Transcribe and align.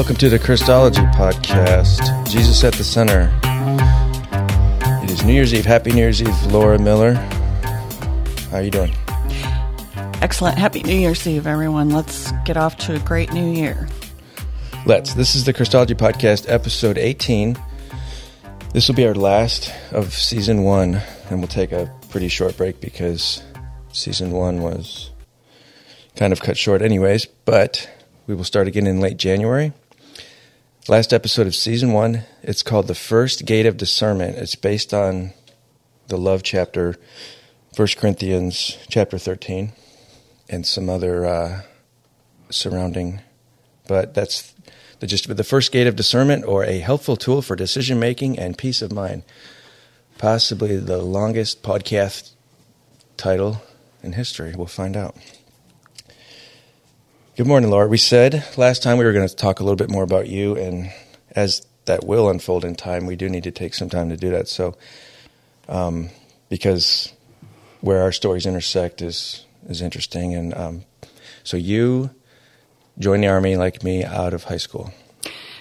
welcome 0.00 0.16
to 0.16 0.30
the 0.30 0.38
Christology 0.38 1.02
podcast. 1.12 2.26
Jesus 2.26 2.64
at 2.64 2.72
the 2.72 2.82
center. 2.82 3.30
It 5.04 5.10
is 5.10 5.22
New 5.24 5.34
Year's 5.34 5.52
Eve. 5.52 5.66
Happy 5.66 5.90
New 5.90 5.98
Year's 5.98 6.22
Eve, 6.22 6.46
Laura 6.46 6.78
Miller. 6.78 7.12
How 7.12 8.56
are 8.56 8.62
you 8.62 8.70
doing? 8.70 8.94
Excellent. 10.22 10.56
Happy 10.56 10.82
New 10.84 10.98
Year's 10.98 11.26
Eve, 11.26 11.46
everyone. 11.46 11.90
Let's 11.90 12.32
get 12.46 12.56
off 12.56 12.78
to 12.78 12.94
a 12.94 12.98
great 13.00 13.34
new 13.34 13.52
year. 13.52 13.90
Let's. 14.86 15.12
This 15.12 15.34
is 15.34 15.44
the 15.44 15.52
Christology 15.52 15.92
podcast, 15.92 16.46
episode 16.48 16.96
18. 16.96 17.58
This 18.72 18.88
will 18.88 18.94
be 18.94 19.06
our 19.06 19.14
last 19.14 19.70
of 19.92 20.14
season 20.14 20.62
one, 20.62 21.02
and 21.28 21.40
we'll 21.40 21.46
take 21.46 21.72
a 21.72 21.94
pretty 22.08 22.28
short 22.28 22.56
break 22.56 22.80
because 22.80 23.42
season 23.92 24.30
one 24.30 24.62
was 24.62 25.10
kind 26.16 26.32
of 26.32 26.40
cut 26.40 26.56
short, 26.56 26.80
anyways. 26.80 27.26
But 27.44 27.86
we 28.26 28.34
will 28.34 28.44
start 28.44 28.66
again 28.66 28.86
in 28.86 29.00
late 29.00 29.18
January. 29.18 29.74
Last 30.88 31.12
episode 31.12 31.46
of 31.46 31.54
season 31.54 31.92
one. 31.92 32.22
It's 32.42 32.62
called 32.62 32.86
The 32.86 32.94
First 32.94 33.44
Gate 33.44 33.66
of 33.66 33.76
Discernment. 33.76 34.38
It's 34.38 34.54
based 34.54 34.94
on 34.94 35.34
the 36.08 36.16
love 36.16 36.42
chapter, 36.42 36.96
1 37.76 37.88
Corinthians 37.98 38.78
chapter 38.88 39.18
13, 39.18 39.72
and 40.48 40.66
some 40.66 40.88
other 40.88 41.26
uh, 41.26 41.62
surrounding. 42.48 43.20
But 43.88 44.14
that's 44.14 44.54
the 45.00 45.06
gist 45.06 45.26
of 45.26 45.32
it. 45.32 45.34
The 45.34 45.44
First 45.44 45.70
Gate 45.70 45.86
of 45.86 45.96
Discernment, 45.96 46.46
or 46.46 46.64
a 46.64 46.78
helpful 46.78 47.16
tool 47.16 47.42
for 47.42 47.54
decision 47.54 48.00
making 48.00 48.38
and 48.38 48.56
peace 48.56 48.80
of 48.80 48.90
mind. 48.90 49.24
Possibly 50.16 50.78
the 50.78 51.02
longest 51.02 51.62
podcast 51.62 52.32
title 53.18 53.60
in 54.02 54.14
history. 54.14 54.54
We'll 54.56 54.66
find 54.66 54.96
out. 54.96 55.14
Good 57.40 57.46
morning, 57.46 57.70
Laura. 57.70 57.88
We 57.88 57.96
said 57.96 58.44
last 58.58 58.82
time 58.82 58.98
we 58.98 59.06
were 59.06 59.14
going 59.14 59.26
to 59.26 59.34
talk 59.34 59.60
a 59.60 59.64
little 59.64 59.74
bit 59.74 59.88
more 59.88 60.02
about 60.02 60.28
you, 60.28 60.56
and 60.56 60.92
as 61.30 61.66
that 61.86 62.04
will 62.04 62.28
unfold 62.28 62.66
in 62.66 62.74
time, 62.74 63.06
we 63.06 63.16
do 63.16 63.30
need 63.30 63.44
to 63.44 63.50
take 63.50 63.72
some 63.72 63.88
time 63.88 64.10
to 64.10 64.16
do 64.18 64.28
that. 64.28 64.46
So, 64.46 64.76
um, 65.66 66.10
because 66.50 67.14
where 67.80 68.02
our 68.02 68.12
stories 68.12 68.44
intersect 68.44 69.00
is 69.00 69.46
is 69.70 69.80
interesting, 69.80 70.34
and 70.34 70.52
um, 70.52 70.84
so 71.42 71.56
you 71.56 72.10
joined 72.98 73.24
the 73.24 73.28
army 73.28 73.56
like 73.56 73.82
me 73.82 74.04
out 74.04 74.34
of 74.34 74.44
high 74.44 74.58
school. 74.58 74.92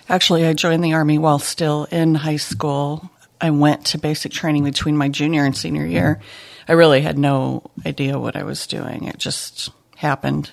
Actually, 0.09 0.45
I 0.47 0.51
joined 0.51 0.83
the 0.83 0.91
Army 0.91 1.17
while 1.17 1.39
still 1.39 1.87
in 1.91 2.13
high 2.13 2.35
school. 2.35 3.09
I 3.39 3.51
went 3.51 3.85
to 3.85 3.97
basic 3.97 4.33
training 4.33 4.65
between 4.65 4.97
my 4.97 5.07
junior 5.07 5.45
and 5.45 5.55
senior 5.55 5.85
year. 5.85 6.19
I 6.67 6.73
really 6.73 6.99
had 6.99 7.17
no 7.17 7.71
idea 7.85 8.19
what 8.19 8.35
I 8.35 8.43
was 8.43 8.67
doing. 8.67 9.05
It 9.05 9.17
just 9.17 9.69
happened. 9.95 10.51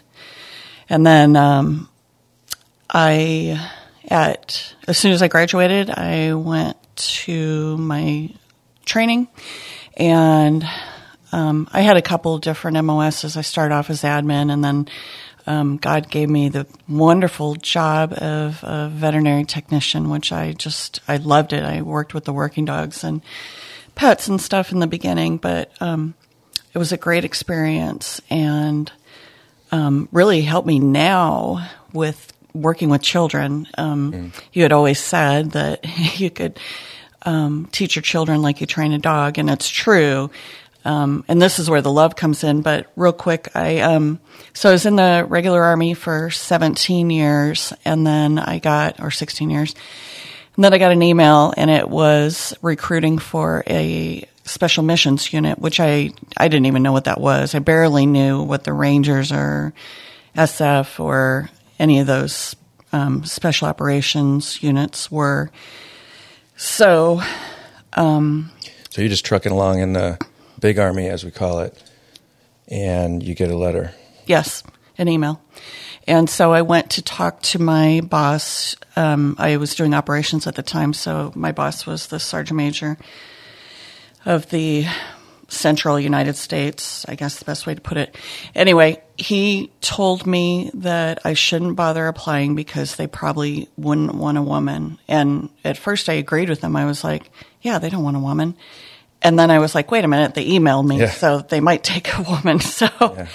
And 0.89 1.07
then 1.07 1.37
um, 1.37 1.89
I, 2.89 3.71
at 4.09 4.75
as 4.87 4.99
soon 4.99 5.13
as 5.13 5.23
I 5.23 5.29
graduated, 5.29 5.91
I 5.91 6.35
went 6.35 6.77
to 6.97 7.77
my 7.77 8.31
training, 8.85 9.29
and 9.97 10.65
um, 11.33 11.69
I 11.73 11.81
had 11.81 11.97
a 11.97 12.03
couple 12.03 12.39
different 12.39 12.83
MOSs. 12.85 13.37
I 13.37 13.41
started 13.41 13.75
off 13.75 13.91
as 13.91 14.03
admin, 14.03 14.53
and 14.53 14.65
then 14.65 14.89
um, 15.47 15.77
God 15.77 16.11
gave 16.11 16.29
me 16.29 16.49
the 16.49 16.67
wonderful 16.89 17.55
job 17.57 18.13
of 18.13 18.63
a 18.63 18.89
veterinary 18.93 19.45
technician, 19.45 20.09
which 20.11 20.33
I 20.33 20.53
just 20.53 21.01
I 21.07 21.17
loved 21.17 21.53
it. 21.53 21.65
I 21.65 21.83
worked 21.83 22.15
with 22.15 22.25
the 22.25 22.33
working 22.33 22.65
dogs 22.65 23.05
and 23.05 23.23
pets 23.95 24.29
and 24.29 24.41
stuff 24.41 24.73
in 24.73 24.79
the 24.79 24.87
beginning, 24.87 25.39
but 25.39 25.71
um, 25.81 26.15
it 26.75 26.79
was 26.79 26.93
a 26.93 26.97
great 26.97 27.25
experience 27.25 28.21
and 28.29 28.93
um, 29.73 30.09
really 30.13 30.43
helped 30.43 30.67
me 30.67 30.79
now 30.79 31.69
with 31.93 32.33
working 32.55 32.89
with 32.89 33.03
children. 33.03 33.67
Um, 33.77 34.13
mm. 34.13 34.45
You 34.53 34.63
had 34.63 34.73
always 34.73 34.99
said 34.99 35.53
that 35.53 35.85
you 36.19 36.31
could 36.31 36.59
um, 37.23 37.69
teach 37.73 37.97
your 37.97 38.03
children 38.03 38.43
like 38.43 38.61
you 38.61 38.67
train 38.67 38.93
a 38.93 38.99
dog, 38.99 39.39
and 39.39 39.51
it's 39.51 39.69
true. 39.69 40.31
Um, 40.85 41.25
and 41.27 41.43
this 41.43 41.59
is 41.59 41.69
where 41.69 41.83
the 41.83 41.91
love 41.91 42.15
comes 42.15 42.45
in. 42.45 42.63
But 42.63 42.91
real 42.95 43.13
quick, 43.13 43.49
I 43.55 43.81
um, 43.81 44.21
so 44.55 44.69
I 44.69 44.73
was 44.73 44.87
in 44.87 44.97
the 44.97 45.27
regular 45.29 45.63
army 45.63 45.95
for 45.95 46.31
17 46.31 47.11
years, 47.11 47.73
and 47.85 48.07
then 48.07 48.39
I 48.39 48.61
got 48.61 49.01
or 49.01 49.11
16 49.11 49.51
years, 49.51 49.75
and 50.55 50.65
then 50.65 50.73
I 50.73 50.79
got 50.79 50.93
an 50.93 51.03
email, 51.03 51.53
and 51.57 51.71
it 51.71 51.89
was 51.89 52.55
recruiting 52.63 53.19
for 53.19 53.65
a 53.67 54.29
special 54.47 54.83
missions 54.83 55.33
unit, 55.33 55.59
which 55.59 55.81
I 55.81 56.11
I 56.37 56.49
didn't 56.49 56.67
even 56.67 56.83
know 56.83 56.93
what 56.93 57.05
that 57.05 57.21
was. 57.21 57.55
I 57.55 57.59
barely 57.59 58.07
knew 58.07 58.43
what 58.43 58.65
the 58.65 58.73
Rangers 58.73 59.33
or 59.33 59.75
SF 60.35 61.01
or 61.01 61.51
any 61.79 62.01
of 62.01 62.07
those 62.07 62.57
um, 62.93 63.25
special 63.25 63.69
operations 63.69 64.63
units 64.63 65.11
were. 65.11 65.51
So, 66.57 67.21
um, 67.93 68.51
so 68.91 69.03
you're 69.03 69.11
just 69.11 69.27
trucking 69.27 69.53
along 69.53 69.81
in 69.81 69.93
the 69.93 70.19
big 70.59 70.79
army, 70.79 71.09
as 71.09 71.25
we 71.25 71.31
call 71.31 71.61
it, 71.61 71.83
and 72.69 73.23
you 73.23 73.35
get 73.35 73.51
a 73.51 73.57
letter. 73.57 73.93
Yes, 74.27 74.63
an 74.97 75.09
email. 75.09 75.43
And 76.07 76.31
so 76.31 76.53
I 76.53 76.63
went 76.63 76.91
to 76.93 77.03
talk 77.03 77.43
to 77.43 77.59
my 77.59 78.01
boss. 78.01 78.77
Um, 78.95 79.35
I 79.39 79.57
was 79.57 79.75
doing 79.75 79.93
operations 79.93 80.47
at 80.47 80.55
the 80.55 80.63
time, 80.63 80.93
so 80.93 81.33
my 81.35 81.53
boss 81.53 81.85
was 81.85 82.07
the 82.07 82.21
sergeant 82.21 82.57
major 82.57 82.97
of 84.27 84.51
the 84.51 84.87
central 85.49 85.99
United 85.99 86.37
States, 86.37 87.07
I 87.09 87.15
guess 87.15 87.39
the 87.39 87.45
best 87.45 87.67
way 87.67 87.75
to 87.75 87.81
put 87.81 87.97
it. 87.97 88.17
Anyway, 88.55 89.01
he 89.17 89.71
told 89.81 90.27
me 90.27 90.71
that 90.75 91.21
I 91.25 91.35
shouldn't 91.35 91.77
bother 91.77 92.09
applying 92.09 92.55
because 92.55 92.97
they 92.97 93.07
probably 93.07 93.69
wouldn't 93.77 94.15
want 94.15 94.39
a 94.39 94.43
woman. 94.43 94.99
And 95.09 95.49
at 95.65 95.79
first 95.79 96.09
I 96.09 96.15
agreed 96.15 96.49
with 96.49 96.63
him. 96.63 96.75
I 96.77 96.85
was 96.85 97.05
like, 97.05 97.31
yeah, 97.63 97.79
they 97.79 97.91
don't 97.91 98.03
want 98.03 98.17
a 98.17 98.21
woman. 98.21 98.57
And 99.23 99.39
then 99.39 99.51
I 99.51 99.61
was 99.61 99.75
like, 99.75 99.91
wait 99.91 100.05
a 100.05 100.09
minute, 100.09 100.35
they 100.35 100.47
emailed 100.47 100.87
me, 100.87 101.01
yeah. 101.01 101.11
so 101.11 101.39
they 101.39 101.61
might 101.61 101.83
take 101.83 102.13
a 102.15 102.23
woman. 102.23 102.61
So 102.67 102.89
yeah. 103.01 103.29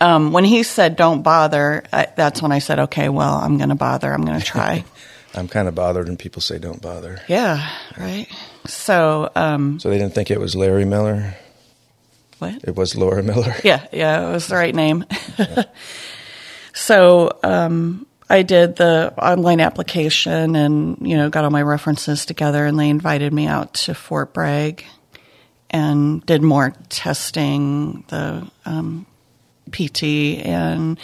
um, 0.00 0.32
when 0.32 0.44
he 0.44 0.62
said 0.62 0.96
don't 0.96 1.22
bother, 1.22 1.84
I, 1.92 2.06
that's 2.14 2.40
when 2.40 2.52
I 2.52 2.60
said, 2.60 2.78
okay, 2.80 3.08
well, 3.08 3.34
I'm 3.34 3.56
going 3.56 3.70
to 3.70 3.74
bother. 3.74 4.12
I'm 4.12 4.24
going 4.24 4.38
to 4.38 4.44
try. 4.44 4.84
I'm 5.34 5.48
kind 5.48 5.68
of 5.68 5.74
bothered 5.74 6.06
when 6.06 6.16
people 6.16 6.40
say 6.40 6.58
don't 6.58 6.80
bother. 6.80 7.20
Yeah, 7.28 7.68
right. 7.98 8.28
So, 8.66 9.30
um, 9.34 9.78
so 9.78 9.90
they 9.90 9.98
didn't 9.98 10.14
think 10.14 10.30
it 10.30 10.40
was 10.40 10.54
Larry 10.54 10.84
Miller. 10.84 11.36
What? 12.38 12.64
It 12.64 12.76
was 12.76 12.94
Laura 12.96 13.22
Miller. 13.22 13.54
Yeah, 13.64 13.86
yeah, 13.92 14.28
it 14.28 14.32
was 14.32 14.46
the 14.48 14.56
right 14.56 14.74
name. 14.74 15.04
Yeah. 15.38 15.64
so 16.74 17.38
um, 17.42 18.06
I 18.28 18.42
did 18.42 18.76
the 18.76 19.14
online 19.18 19.60
application 19.60 20.54
and 20.54 20.98
you 21.00 21.16
know 21.16 21.30
got 21.30 21.44
all 21.44 21.50
my 21.50 21.62
references 21.62 22.26
together, 22.26 22.66
and 22.66 22.78
they 22.78 22.90
invited 22.90 23.32
me 23.32 23.46
out 23.46 23.74
to 23.74 23.94
Fort 23.94 24.34
Bragg 24.34 24.84
and 25.70 26.24
did 26.26 26.42
more 26.42 26.74
testing, 26.88 28.04
the 28.08 28.48
um, 28.64 29.06
PT 29.72 30.02
and 30.44 30.98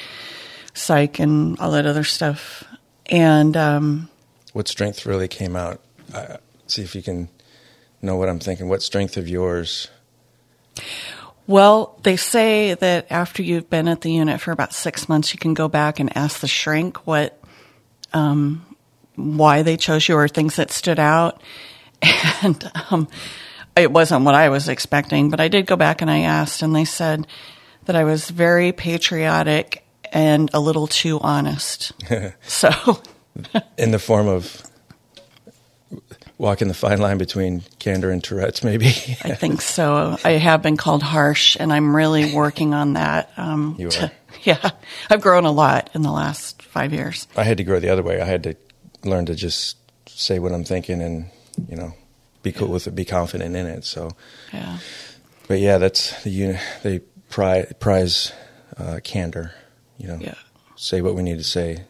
psych 0.75 1.19
and 1.19 1.59
all 1.59 1.73
that 1.73 1.87
other 1.87 2.05
stuff. 2.05 2.65
And 3.07 3.57
um, 3.57 4.09
what 4.53 4.69
strength 4.69 5.07
really 5.07 5.29
came 5.29 5.57
out? 5.57 5.81
Uh, 6.13 6.37
see 6.67 6.83
if 6.83 6.95
you 6.95 7.03
can 7.03 7.29
know 8.03 8.17
what 8.17 8.29
I'm 8.29 8.41
thinking. 8.41 8.69
What 8.69 8.83
strength 8.83 9.17
of 9.17 9.29
yours? 9.29 9.89
Well, 11.47 11.99
they 12.03 12.17
say 12.17 12.75
that 12.75 13.07
after 13.11 13.43
you've 13.43 13.69
been 13.69 13.89
at 13.89 14.01
the 14.01 14.13
unit 14.13 14.41
for 14.41 14.53
about 14.53 14.73
six 14.73 15.09
months, 15.09 15.33
you 15.33 15.39
can 15.39 15.55
go 15.55 15.69
back 15.69 16.01
and 16.01 16.17
ask 16.17 16.41
the 16.41 16.49
shrink 16.49 17.07
what, 17.07 17.39
um, 18.13 18.65
why 19.17 19.63
they 19.63 19.77
chose 19.77 20.09
you 20.09 20.17
or 20.17 20.29
things 20.29 20.57
that 20.57 20.71
stood 20.71 20.99
out. 20.99 21.41
And 22.45 22.73
um, 22.91 23.07
it 23.77 23.93
wasn't 23.93 24.25
what 24.25 24.35
I 24.35 24.49
was 24.49 24.69
expecting, 24.69 25.31
but 25.31 25.39
I 25.39 25.47
did 25.47 25.67
go 25.67 25.77
back 25.77 26.03
and 26.03 26.11
I 26.11 26.23
asked, 26.23 26.61
and 26.61 26.75
they 26.75 26.85
said 26.85 27.29
that 27.85 27.95
I 27.95 28.03
was 28.03 28.29
very 28.29 28.73
patriotic 28.73 29.85
and 30.13 30.51
a 30.53 30.59
little 30.59 30.89
too 30.89 31.21
honest. 31.21 31.93
so, 32.43 33.01
in 33.79 33.93
the 33.93 34.01
form 34.01 34.27
of 34.27 34.65
walking 36.43 36.67
the 36.67 36.75
fine 36.75 36.99
line 36.99 37.19
between 37.19 37.63
candor 37.79 38.11
and 38.11 38.23
Tourette's, 38.23 38.65
maybe. 38.65 38.87
I 39.23 39.35
think 39.37 39.63
so. 39.63 40.19
I 40.25 40.33
have 40.33 40.61
been 40.61 40.77
called 40.77 41.01
harsh, 41.01 41.57
and 41.59 41.73
I'm 41.73 41.95
really 41.95 42.35
working 42.35 42.75
on 42.75 42.95
that. 42.95 43.31
Um, 43.37 43.77
you 43.79 43.89
to, 43.91 44.11
yeah, 44.43 44.71
I've 45.09 45.21
grown 45.21 45.45
a 45.45 45.53
lot 45.53 45.89
in 45.95 46.03
the 46.03 46.11
last 46.11 46.61
five 46.63 46.93
years. 46.93 47.29
I 47.37 47.45
had 47.45 47.59
to 47.59 47.65
grow 47.65 47.79
the 47.79 47.91
other 47.91 48.03
way. 48.03 48.21
I 48.21 48.25
had 48.25 48.43
to 48.43 48.57
learn 49.05 49.27
to 49.27 49.37
just 49.37 49.77
say 50.09 50.41
what 50.41 50.53
I'm 50.53 50.65
thinking, 50.65 51.01
and 51.01 51.31
you 51.69 51.77
know, 51.77 51.95
be 52.43 52.51
cool 52.51 52.69
with 52.69 52.89
it, 52.89 52.95
be 52.97 53.05
confident 53.05 53.55
in 53.55 53.67
it. 53.67 53.85
So, 53.85 54.11
yeah. 54.53 54.79
But 55.47 55.61
yeah, 55.61 55.79
that's 55.79 56.25
the 56.25 56.31
unit. 56.31 56.61
They 56.83 56.99
prize, 57.31 57.73
prize 57.79 58.33
uh, 58.77 58.99
candor. 59.05 59.55
You 59.97 60.09
know, 60.09 60.19
yeah. 60.21 60.35
say 60.75 61.03
what 61.03 61.15
we 61.15 61.23
need 61.23 61.39
to 61.39 61.45
say. 61.45 61.85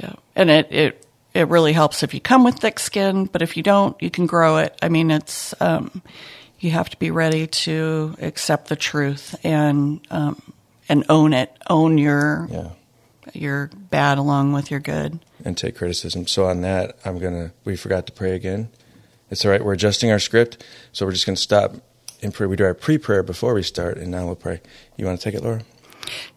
Yeah, 0.00 0.14
and 0.34 0.50
it 0.50 0.72
it 0.72 1.06
it 1.34 1.48
really 1.48 1.72
helps 1.72 2.02
if 2.02 2.14
you 2.14 2.20
come 2.20 2.44
with 2.44 2.56
thick 2.56 2.78
skin, 2.78 3.26
but 3.26 3.42
if 3.42 3.56
you 3.56 3.62
don't, 3.62 4.00
you 4.00 4.10
can 4.10 4.26
grow 4.26 4.58
it. 4.58 4.78
I 4.80 4.88
mean, 4.88 5.10
it's 5.10 5.52
um, 5.60 6.00
you 6.60 6.70
have 6.70 6.88
to 6.90 6.96
be 6.96 7.10
ready 7.10 7.48
to 7.48 8.14
accept 8.20 8.68
the 8.68 8.76
truth 8.76 9.34
and 9.44 10.00
um, 10.10 10.40
and 10.88 11.04
own 11.08 11.32
it, 11.32 11.50
own 11.68 11.98
your 11.98 12.48
yeah. 12.50 12.70
your 13.32 13.70
bad 13.90 14.18
along 14.18 14.52
with 14.52 14.70
your 14.70 14.80
good. 14.80 15.18
and 15.44 15.58
take 15.58 15.76
criticism. 15.76 16.26
So 16.26 16.46
on 16.46 16.60
that, 16.62 16.96
I'm 17.04 17.18
gonna. 17.18 17.52
We 17.64 17.76
forgot 17.76 18.06
to 18.06 18.12
pray 18.12 18.34
again. 18.34 18.68
It's 19.30 19.44
all 19.44 19.50
right. 19.50 19.64
We're 19.64 19.72
adjusting 19.72 20.12
our 20.12 20.20
script, 20.20 20.64
so 20.92 21.04
we're 21.04 21.12
just 21.12 21.26
gonna 21.26 21.36
stop 21.36 21.74
and 22.22 22.32
pray. 22.32 22.46
We 22.46 22.56
do 22.56 22.64
our 22.64 22.74
pre-prayer 22.74 23.24
before 23.24 23.54
we 23.54 23.64
start, 23.64 23.98
and 23.98 24.10
now 24.10 24.26
we'll 24.26 24.36
pray. 24.36 24.60
You 24.96 25.04
want 25.04 25.20
to 25.20 25.24
take 25.24 25.34
it, 25.34 25.42
Laura? 25.42 25.62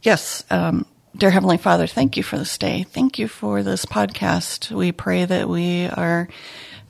Yes. 0.02 0.44
Um, 0.50 0.86
dear 1.18 1.31
Heavenly 1.31 1.58
Father, 1.58 1.88
thank 1.88 2.16
you 2.16 2.22
for 2.22 2.38
this 2.38 2.60
day. 2.60 2.84
Thank 2.84 3.18
you 3.18 3.28
for 3.28 3.64
this 3.64 3.86
podcast. 3.86 4.72
We 4.72 4.92
pray 4.92 5.25
that 5.25 5.50
we 5.50 5.88
are 5.88 6.28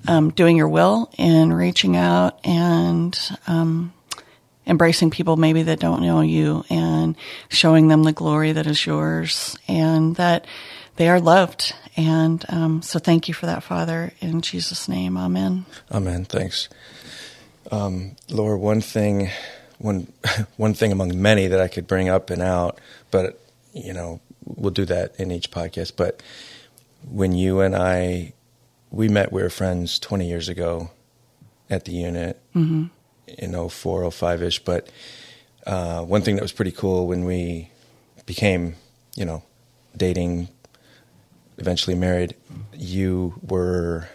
um, 0.06 0.32
doing 0.32 0.58
your 0.58 0.68
will 0.68 1.10
and 1.18 1.56
reaching 1.56 1.96
out 1.96 2.38
and 2.46 3.18
um, 3.48 3.94
embracing 4.66 5.12
people 5.12 5.38
maybe 5.38 5.64
that 5.64 5.80
don't 5.80 6.02
know 6.02 6.20
you 6.20 6.66
and 6.70 7.16
showing 7.48 7.88
them 7.88 8.04
the 8.04 8.12
glory 8.12 8.52
that 8.52 8.68
is 8.68 8.86
yours 8.86 9.58
and 9.66 10.18
that 10.18 10.46
they 10.98 11.08
are 11.08 11.22
loved. 11.22 11.74
And 11.96 12.44
um, 12.50 12.82
so 12.82 13.00
thank 13.00 13.30
you 13.30 13.34
for 13.34 13.46
that, 13.46 13.64
Father. 13.64 14.12
In 14.20 14.42
Jesus' 14.42 14.90
name, 14.90 15.16
amen. 15.16 15.66
Amen. 15.90 16.26
Thanks, 16.26 16.68
um, 17.72 18.18
Laura. 18.30 18.58
One 18.58 18.82
thing, 18.82 19.30
one 19.78 20.12
one 20.58 20.74
thing 20.74 20.92
among 20.92 21.20
many 21.22 21.48
that 21.48 21.62
I 21.62 21.70
could 21.70 21.88
bring 21.88 22.10
up 22.10 22.30
and 22.30 22.42
out, 22.42 22.78
but 23.10 23.42
you 23.84 23.94
know, 23.94 24.20
we'll 24.46 24.72
do 24.72 24.86
that 24.86 25.16
in 25.20 25.32
each 25.32 25.52
podcast. 25.52 25.94
But 25.96 26.22
when 27.10 27.34
you 27.34 27.60
and 27.62 27.76
I, 27.76 28.34
we 28.92 29.08
met, 29.08 29.32
we 29.32 29.42
were 29.42 29.50
friends 29.50 30.00
20 30.00 30.28
years 30.28 30.50
ago 30.50 30.92
at 31.70 31.86
the 31.86 31.92
unit 31.92 32.40
Mm-hmm. 32.56 32.86
in 33.38 33.70
04, 33.70 34.10
05 34.12 34.42
ish. 34.44 34.60
But 34.64 34.90
uh, 35.66 36.02
one 36.04 36.22
thing 36.22 36.36
that 36.36 36.42
was 36.42 36.52
pretty 36.54 36.72
cool 36.72 37.08
when 37.08 37.26
we 37.26 37.70
became, 38.26 38.76
you 39.16 39.26
know, 39.26 39.44
dating, 39.96 40.48
eventually 41.58 41.96
married, 41.96 42.36
you 42.74 43.34
were, 43.42 44.08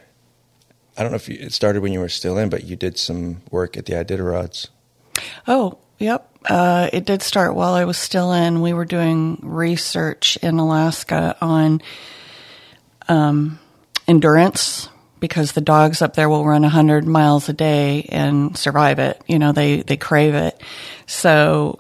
I 0.97 1.03
don't 1.03 1.12
know 1.12 1.17
if 1.17 1.29
you, 1.29 1.37
it 1.41 1.53
started 1.53 1.82
when 1.82 1.93
you 1.93 2.00
were 2.00 2.08
still 2.08 2.38
in, 2.38 2.49
but 2.49 2.65
you 2.65 2.75
did 2.76 2.99
some 2.99 3.43
work 3.50 3.76
at 3.76 3.87
the 3.87 3.93
Iditarods. 3.93 4.69
Oh, 5.47 5.79
yep. 6.02 6.28
Uh, 6.49 6.90
it 6.93 7.04
did 7.04 7.22
start 7.22 7.54
while 7.54 7.75
I 7.75 7.84
was 7.84 7.96
still 7.96 8.32
in. 8.32 8.60
We 8.60 8.72
were 8.72 8.84
doing 8.84 9.38
research 9.43 10.37
in 10.43 10.58
Alaska 10.58 11.37
on 11.40 11.81
um, 13.08 13.58
endurance 14.08 14.88
because 15.20 15.52
the 15.52 15.60
dogs 15.60 16.02
up 16.02 16.14
there 16.14 16.28
will 16.28 16.44
run 16.44 16.62
100 16.62 17.06
miles 17.06 17.49
a 17.49 17.52
day 17.52 18.08
and 18.08 18.56
survive 18.56 18.99
it. 18.99 19.22
You 19.28 19.38
know, 19.38 19.52
they, 19.52 19.82
they 19.82 19.96
crave 19.96 20.34
it. 20.34 20.60
So, 21.06 21.78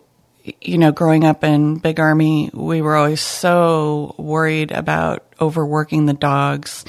you 0.60 0.78
know, 0.78 0.92
growing 0.92 1.24
up 1.24 1.42
in 1.42 1.78
Big 1.78 1.98
Army, 1.98 2.50
we 2.54 2.82
were 2.82 2.94
always 2.94 3.20
so 3.20 4.14
worried 4.16 4.70
about 4.70 5.26
overworking 5.40 6.06
the 6.06 6.12
dogs. 6.12 6.84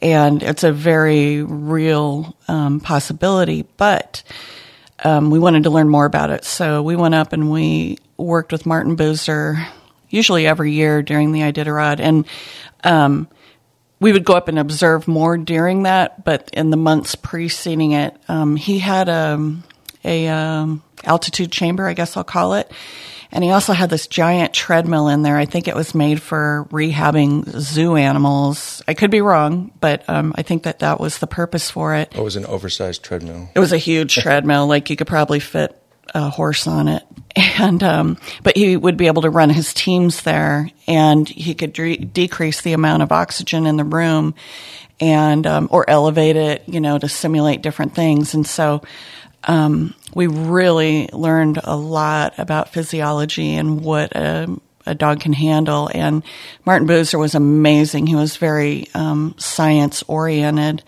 And 0.00 0.44
it's 0.44 0.62
a 0.62 0.72
very 0.72 1.42
real 1.42 2.36
um, 2.46 2.78
possibility. 2.78 3.66
But 3.76 4.22
um, 5.04 5.30
we 5.30 5.38
wanted 5.38 5.64
to 5.64 5.70
learn 5.70 5.88
more 5.88 6.06
about 6.06 6.30
it. 6.30 6.44
So 6.44 6.82
we 6.82 6.96
went 6.96 7.14
up 7.14 7.32
and 7.32 7.50
we 7.50 7.98
worked 8.16 8.52
with 8.52 8.66
Martin 8.66 8.96
Buser, 8.96 9.66
usually 10.08 10.46
every 10.46 10.72
year 10.72 11.02
during 11.02 11.32
the 11.32 11.40
Iditarod. 11.40 12.00
And 12.00 12.26
um, 12.84 13.28
we 14.00 14.12
would 14.12 14.24
go 14.24 14.34
up 14.34 14.48
and 14.48 14.58
observe 14.58 15.08
more 15.08 15.36
during 15.36 15.84
that, 15.84 16.24
but 16.24 16.50
in 16.52 16.70
the 16.70 16.76
months 16.76 17.14
preceding 17.14 17.92
it, 17.92 18.16
um, 18.28 18.56
he 18.56 18.78
had 18.78 19.08
a, 19.08 19.56
a 20.04 20.28
um, 20.28 20.82
altitude 21.04 21.52
chamber, 21.52 21.86
I 21.86 21.94
guess 21.94 22.16
I'll 22.16 22.24
call 22.24 22.54
it. 22.54 22.70
And 23.32 23.42
he 23.42 23.50
also 23.50 23.72
had 23.72 23.90
this 23.90 24.06
giant 24.06 24.54
treadmill 24.54 25.08
in 25.08 25.22
there. 25.22 25.36
I 25.36 25.46
think 25.46 25.68
it 25.68 25.74
was 25.74 25.94
made 25.94 26.22
for 26.22 26.66
rehabbing 26.70 27.48
zoo 27.60 27.96
animals. 27.96 28.82
I 28.86 28.94
could 28.94 29.10
be 29.10 29.20
wrong, 29.20 29.72
but 29.80 30.08
um, 30.08 30.32
I 30.36 30.42
think 30.42 30.62
that 30.64 30.80
that 30.80 31.00
was 31.00 31.18
the 31.18 31.26
purpose 31.26 31.70
for 31.70 31.94
it. 31.94 32.14
It 32.14 32.22
was 32.22 32.36
an 32.36 32.46
oversized 32.46 33.02
treadmill? 33.02 33.48
It 33.54 33.58
was 33.58 33.72
a 33.72 33.78
huge 33.78 34.14
treadmill, 34.22 34.66
like 34.66 34.90
you 34.90 34.96
could 34.96 35.06
probably 35.06 35.40
fit 35.40 35.80
a 36.14 36.30
horse 36.30 36.66
on 36.66 36.88
it. 36.88 37.02
And, 37.58 37.82
um, 37.82 38.18
but 38.42 38.56
he 38.56 38.76
would 38.76 38.98
be 38.98 39.06
able 39.06 39.22
to 39.22 39.30
run 39.30 39.48
his 39.48 39.72
teams 39.72 40.22
there 40.22 40.70
and 40.86 41.26
he 41.26 41.54
could 41.54 41.72
de- 41.72 41.96
decrease 41.96 42.60
the 42.60 42.74
amount 42.74 43.02
of 43.02 43.12
oxygen 43.12 43.66
in 43.66 43.76
the 43.78 43.84
room 43.84 44.34
and, 45.00 45.46
um, 45.46 45.68
or 45.70 45.88
elevate 45.88 46.36
it, 46.36 46.64
you 46.66 46.80
know, 46.80 46.98
to 46.98 47.08
simulate 47.08 47.62
different 47.62 47.94
things. 47.94 48.34
And 48.34 48.46
so, 48.46 48.82
um, 49.44 49.94
we 50.14 50.26
really 50.26 51.08
learned 51.12 51.60
a 51.62 51.76
lot 51.76 52.38
about 52.38 52.72
physiology 52.72 53.54
and 53.54 53.82
what 53.82 54.12
a, 54.16 54.48
a 54.86 54.94
dog 54.94 55.20
can 55.20 55.32
handle. 55.32 55.90
And 55.94 56.22
Martin 56.64 56.88
Buser 56.88 57.18
was 57.18 57.34
amazing. 57.34 58.06
He 58.06 58.14
was 58.14 58.36
very 58.36 58.88
um, 58.94 59.34
science 59.38 60.02
oriented. 60.08 60.82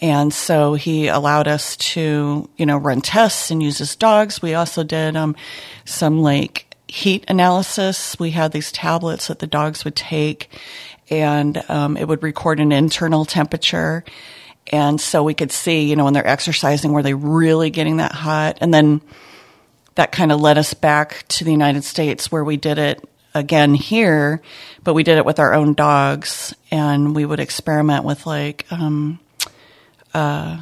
And 0.00 0.32
so 0.32 0.74
he 0.74 1.08
allowed 1.08 1.48
us 1.48 1.76
to, 1.76 2.48
you 2.56 2.66
know, 2.66 2.76
run 2.76 3.00
tests 3.00 3.50
and 3.50 3.62
use 3.62 3.78
his 3.78 3.96
dogs. 3.96 4.40
We 4.40 4.54
also 4.54 4.84
did 4.84 5.16
um, 5.16 5.34
some 5.84 6.22
like 6.22 6.68
heat 6.86 7.24
analysis. 7.28 8.18
We 8.18 8.30
had 8.30 8.52
these 8.52 8.72
tablets 8.72 9.26
that 9.28 9.40
the 9.40 9.46
dogs 9.46 9.84
would 9.84 9.96
take, 9.96 10.48
and 11.10 11.62
um, 11.68 11.96
it 11.96 12.06
would 12.06 12.22
record 12.22 12.60
an 12.60 12.72
internal 12.72 13.24
temperature. 13.24 14.04
And 14.72 15.00
so 15.00 15.22
we 15.22 15.34
could 15.34 15.52
see, 15.52 15.88
you 15.88 15.96
know, 15.96 16.04
when 16.04 16.14
they're 16.14 16.26
exercising, 16.26 16.92
were 16.92 17.02
they 17.02 17.14
really 17.14 17.70
getting 17.70 17.98
that 17.98 18.12
hot? 18.12 18.58
And 18.60 18.72
then 18.72 19.00
that 19.94 20.12
kind 20.12 20.30
of 20.30 20.40
led 20.40 20.58
us 20.58 20.74
back 20.74 21.24
to 21.28 21.44
the 21.44 21.50
United 21.50 21.84
States 21.84 22.30
where 22.30 22.44
we 22.44 22.56
did 22.56 22.78
it 22.78 23.02
again 23.34 23.74
here, 23.74 24.40
but 24.84 24.94
we 24.94 25.02
did 25.02 25.18
it 25.18 25.24
with 25.24 25.38
our 25.38 25.54
own 25.54 25.74
dogs 25.74 26.54
and 26.70 27.14
we 27.14 27.24
would 27.24 27.40
experiment 27.40 28.04
with 28.04 28.26
like, 28.26 28.64
um, 28.70 29.18
uh, 30.14 30.56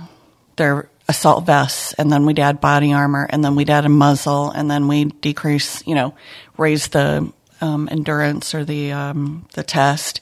their 0.56 0.88
assault 1.08 1.44
vests 1.44 1.92
and 1.94 2.10
then 2.10 2.26
we'd 2.26 2.38
add 2.38 2.60
body 2.60 2.92
armor 2.92 3.26
and 3.30 3.44
then 3.44 3.54
we'd 3.54 3.70
add 3.70 3.84
a 3.84 3.90
muzzle 3.90 4.50
and 4.50 4.70
then 4.70 4.88
we'd 4.88 5.20
decrease, 5.20 5.86
you 5.86 5.94
know, 5.94 6.14
raise 6.56 6.88
the, 6.88 7.30
um, 7.60 7.88
endurance 7.90 8.54
or 8.54 8.64
the, 8.64 8.92
um, 8.92 9.46
the 9.52 9.62
test. 9.62 10.20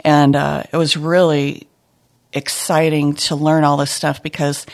And, 0.00 0.34
uh, 0.34 0.64
it 0.72 0.76
was 0.76 0.96
really 0.96 1.66
exciting 2.36 3.14
to 3.14 3.34
learn 3.34 3.64
all 3.64 3.76
this 3.76 3.90
stuff 3.90 4.22
because 4.22 4.66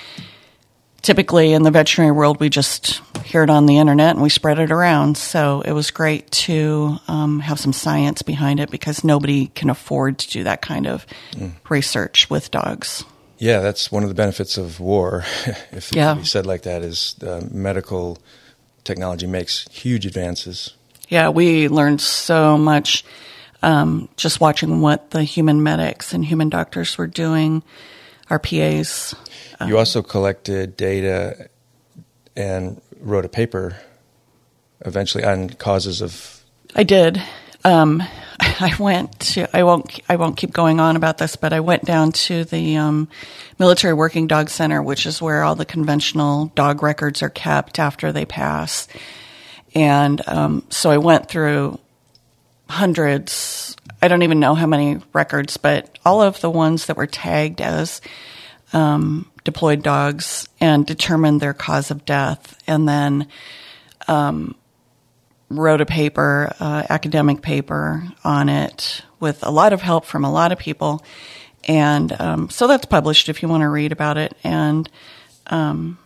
typically 1.00 1.52
in 1.52 1.62
the 1.62 1.70
veterinary 1.70 2.12
world 2.12 2.38
we 2.38 2.48
just 2.48 3.00
hear 3.24 3.42
it 3.42 3.50
on 3.50 3.66
the 3.66 3.78
internet 3.78 4.10
and 4.14 4.22
we 4.22 4.28
spread 4.28 4.58
it 4.58 4.70
around 4.70 5.16
so 5.16 5.60
it 5.62 5.72
was 5.72 5.90
great 5.90 6.30
to 6.30 6.96
um, 7.08 7.40
have 7.40 7.58
some 7.58 7.72
science 7.72 8.22
behind 8.22 8.60
it 8.60 8.70
because 8.70 9.02
nobody 9.02 9.48
can 9.48 9.68
afford 9.70 10.18
to 10.18 10.28
do 10.30 10.44
that 10.44 10.62
kind 10.62 10.86
of 10.86 11.04
research 11.68 12.28
with 12.30 12.50
dogs 12.50 13.04
Yeah, 13.38 13.58
that's 13.60 13.90
one 13.90 14.04
of 14.04 14.08
the 14.08 14.14
benefits 14.14 14.56
of 14.58 14.78
war, 14.78 15.24
if 15.72 15.90
it 15.90 15.96
Yeah. 15.96 16.12
can 16.14 16.22
be 16.22 16.26
said 16.26 16.46
like 16.46 16.62
that, 16.62 16.82
is 16.82 17.16
uh, 17.22 17.40
medical 17.50 18.18
technology 18.84 19.26
makes 19.26 19.66
huge 19.70 20.06
advances. 20.06 20.74
yeah 21.08 21.28
we 21.30 21.66
learned 21.68 22.00
so 22.00 22.56
much 22.56 23.04
um, 23.62 24.08
just 24.16 24.40
watching 24.40 24.80
what 24.80 25.10
the 25.10 25.24
human 25.24 25.62
medics 25.62 26.12
and 26.12 26.24
human 26.24 26.48
doctors 26.48 26.96
were 26.98 27.06
doing 27.06 27.62
our 28.30 28.38
pas 28.38 29.14
you 29.66 29.78
also 29.78 30.02
collected 30.02 30.76
data 30.76 31.48
and 32.36 32.80
wrote 33.00 33.24
a 33.24 33.28
paper 33.28 33.76
eventually 34.84 35.24
on 35.24 35.50
causes 35.50 36.00
of 36.00 36.42
I 36.74 36.84
did. 36.84 37.22
Um, 37.64 38.02
I 38.40 38.74
went 38.78 39.20
to. 39.20 39.56
I 39.56 39.62
won't. 39.62 40.00
I 40.08 40.16
won't 40.16 40.36
keep 40.36 40.52
going 40.52 40.80
on 40.80 40.96
about 40.96 41.18
this, 41.18 41.36
but 41.36 41.52
I 41.52 41.60
went 41.60 41.84
down 41.84 42.12
to 42.12 42.44
the 42.44 42.76
um, 42.76 43.08
military 43.58 43.94
working 43.94 44.26
dog 44.26 44.50
center, 44.50 44.82
which 44.82 45.06
is 45.06 45.22
where 45.22 45.44
all 45.44 45.54
the 45.54 45.64
conventional 45.64 46.46
dog 46.54 46.82
records 46.82 47.22
are 47.22 47.30
kept 47.30 47.78
after 47.78 48.12
they 48.12 48.24
pass. 48.24 48.88
And 49.74 50.26
um, 50.28 50.64
so 50.70 50.90
I 50.90 50.98
went 50.98 51.28
through 51.28 51.78
hundreds. 52.72 53.76
I 54.00 54.08
don't 54.08 54.22
even 54.22 54.40
know 54.40 54.54
how 54.54 54.66
many 54.66 55.00
records, 55.12 55.56
but 55.56 55.98
all 56.04 56.22
of 56.22 56.40
the 56.40 56.50
ones 56.50 56.86
that 56.86 56.96
were 56.96 57.06
tagged 57.06 57.60
as 57.60 58.00
um, 58.72 59.30
deployed 59.44 59.82
dogs 59.82 60.48
and 60.60 60.86
determined 60.86 61.40
their 61.40 61.54
cause 61.54 61.90
of 61.90 62.04
death, 62.04 62.60
and 62.66 62.88
then 62.88 63.28
wrote 65.48 65.80
a 65.80 65.86
paper, 65.86 66.54
uh, 66.60 66.82
academic 66.88 67.42
paper 67.42 68.02
on 68.24 68.48
it 68.48 69.02
with 69.20 69.44
a 69.44 69.50
lot 69.50 69.72
of 69.72 69.82
help 69.82 70.04
from 70.04 70.24
a 70.24 70.32
lot 70.32 70.50
of 70.50 70.58
people. 70.58 71.04
And 71.68 72.12
um, 72.20 72.50
so 72.50 72.66
that's 72.66 72.86
published 72.86 73.28
if 73.28 73.42
you 73.42 73.48
want 73.48 73.60
to 73.60 73.68
read 73.68 73.92
about 73.92 74.16
it. 74.16 74.34
And 74.42 74.88
um, 75.48 75.98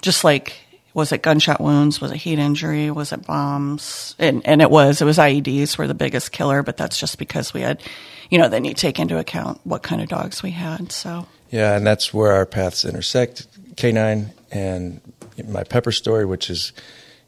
just 0.00 0.24
like, 0.24 0.54
was 0.94 1.12
it 1.12 1.22
gunshot 1.22 1.60
wounds? 1.60 2.00
Was 2.00 2.10
it 2.10 2.18
heat 2.18 2.38
injury? 2.38 2.90
Was 2.90 3.12
it 3.12 3.26
bombs? 3.26 4.14
And, 4.18 4.46
and 4.46 4.60
it 4.60 4.70
was. 4.70 5.00
It 5.00 5.04
was 5.04 5.18
IEDs 5.18 5.78
were 5.78 5.86
the 5.86 5.94
biggest 5.94 6.32
killer, 6.32 6.62
but 6.62 6.76
that's 6.76 6.98
just 6.98 7.18
because 7.18 7.54
we 7.54 7.62
had, 7.62 7.82
you 8.30 8.38
know, 8.38 8.48
then 8.48 8.64
you 8.64 8.74
take 8.74 8.98
into 8.98 9.18
account 9.18 9.60
what 9.64 9.82
kind 9.82 10.02
of 10.02 10.08
dogs 10.08 10.42
we 10.42 10.50
had. 10.50 10.92
So 10.92 11.26
yeah, 11.50 11.76
and 11.76 11.86
that's 11.86 12.12
where 12.12 12.32
our 12.32 12.46
paths 12.46 12.84
intersect. 12.84 13.46
K9 13.76 14.32
and 14.50 15.00
my 15.48 15.64
Pepper 15.64 15.92
story, 15.92 16.24
which 16.24 16.50
is, 16.50 16.72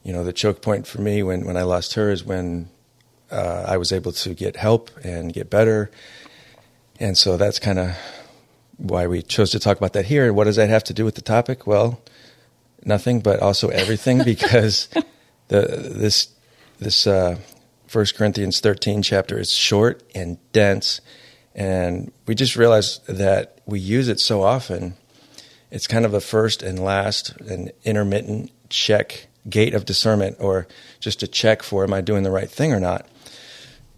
you 0.03 0.13
know, 0.13 0.25
the 0.25 0.33
choke 0.33 0.63
point 0.63 0.87
for 0.87 1.01
me 1.01 1.23
when 1.23 1.47
when 1.47 1.57
I 1.57 1.63
lost 1.63 1.95
her 1.95 2.11
is 2.11 2.25
when 2.25 2.69
uh, 3.31 3.65
I 3.67 3.77
was 3.77 3.93
able 3.93 4.13
to 4.13 4.35
get 4.35 4.57
help 4.57 4.91
and 5.05 5.33
get 5.33 5.51
better. 5.51 5.91
And 7.01 7.19
so 7.19 7.37
that's 7.37 7.59
kind 7.59 7.79
of 7.79 7.97
why 8.77 9.07
we 9.07 9.23
chose 9.23 9.51
to 9.51 9.59
talk 9.59 9.77
about 9.77 9.93
that 9.95 10.07
here. 10.07 10.27
And 10.27 10.37
what 10.37 10.45
does 10.45 10.57
that 10.57 10.69
have 10.69 10.85
to 10.85 10.95
do 10.95 11.05
with 11.05 11.15
the 11.17 11.23
topic? 11.23 11.67
Well, 11.67 12.01
nothing, 12.85 13.21
but 13.21 13.41
also 13.41 13.69
everything, 13.69 14.19
because 14.25 14.89
the 15.49 15.63
this 15.95 16.29
this 16.79 17.07
uh, 17.07 17.39
First 17.87 18.17
Corinthians 18.17 18.61
thirteen 18.61 19.03
chapter 19.03 19.39
is 19.39 19.53
short 19.53 20.03
and 20.15 20.39
dense, 20.53 21.01
and 21.55 22.13
we 22.27 22.35
just 22.35 22.57
realized 22.57 23.07
that 23.07 23.61
we 23.67 23.81
use 23.81 24.09
it 24.09 24.21
so 24.21 24.43
often. 24.43 24.95
It's 25.71 25.87
kind 25.87 26.05
of 26.05 26.15
a 26.15 26.21
first 26.21 26.63
and 26.63 26.79
last 26.79 27.37
and 27.41 27.73
intermittent 27.85 28.53
check 28.69 29.27
gate 29.49 29.75
of 29.75 29.85
discernment, 29.85 30.37
or 30.41 30.67
just 31.01 31.23
a 31.23 31.27
check 31.27 31.63
for 31.63 31.85
am 31.85 31.93
I 31.93 32.01
doing 32.01 32.23
the 32.23 32.31
right 32.31 32.51
thing 32.51 32.73
or 32.73 32.81
not. 32.81 33.09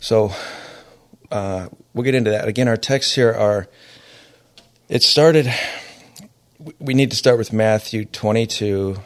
So 0.01 0.33
uh, 1.31 1.69
we'll 1.95 2.05
get 2.05 2.15
into 2.15 2.31
that. 2.31 2.49
Again, 2.49 2.69
our 2.69 2.77
texts 2.77 3.15
here 3.15 3.33
are. 3.33 3.69
It 4.89 5.03
started. 5.03 5.53
We 6.81 6.95
need 6.95 7.11
to 7.11 7.17
start 7.17 7.39
with 7.39 7.53
Matthew 7.53 8.07
22, 8.07 8.97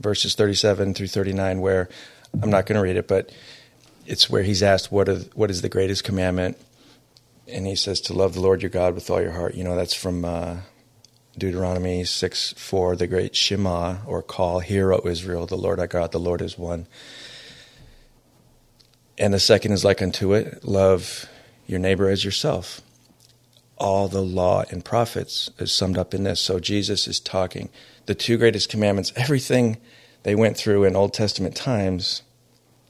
verses 0.00 0.34
37 0.34 0.94
through 0.94 1.08
39, 1.08 1.60
where 1.60 1.88
I'm 2.42 2.48
not 2.48 2.64
going 2.64 2.76
to 2.76 2.82
read 2.82 2.96
it, 2.96 3.06
but 3.06 3.30
it's 4.06 4.30
where 4.30 4.42
he's 4.42 4.62
asked, 4.62 4.90
what, 4.90 5.08
are, 5.10 5.18
what 5.34 5.50
is 5.50 5.60
the 5.60 5.68
greatest 5.68 6.04
commandment? 6.04 6.56
And 7.46 7.66
he 7.66 7.74
says, 7.74 8.00
to 8.02 8.14
love 8.14 8.32
the 8.32 8.40
Lord 8.40 8.62
your 8.62 8.70
God 8.70 8.94
with 8.94 9.10
all 9.10 9.20
your 9.20 9.32
heart. 9.32 9.54
You 9.54 9.64
know, 9.64 9.76
that's 9.76 9.92
from 9.92 10.24
uh, 10.24 10.56
Deuteronomy 11.36 12.04
6 12.04 12.54
4, 12.56 12.96
the 12.96 13.06
great 13.06 13.36
Shema 13.36 13.98
or 14.06 14.22
call, 14.22 14.60
Hear, 14.60 14.94
O 14.94 15.02
Israel, 15.04 15.44
the 15.44 15.56
Lord 15.56 15.80
our 15.80 15.86
God, 15.86 16.12
the 16.12 16.20
Lord 16.20 16.40
is 16.40 16.56
one. 16.56 16.86
And 19.18 19.34
the 19.34 19.40
second 19.40 19.72
is 19.72 19.84
like 19.84 20.00
unto 20.00 20.32
it, 20.32 20.64
love 20.64 21.26
your 21.66 21.78
neighbor 21.78 22.08
as 22.08 22.24
yourself. 22.24 22.80
All 23.82 24.06
the 24.06 24.22
law 24.22 24.62
and 24.70 24.84
prophets 24.84 25.50
is 25.58 25.72
summed 25.72 25.98
up 25.98 26.14
in 26.14 26.22
this. 26.22 26.40
So 26.40 26.60
Jesus 26.60 27.08
is 27.08 27.18
talking. 27.18 27.68
The 28.06 28.14
two 28.14 28.38
greatest 28.38 28.68
commandments, 28.68 29.12
everything 29.16 29.78
they 30.22 30.36
went 30.36 30.56
through 30.56 30.84
in 30.84 30.94
Old 30.94 31.12
Testament 31.12 31.56
times, 31.56 32.22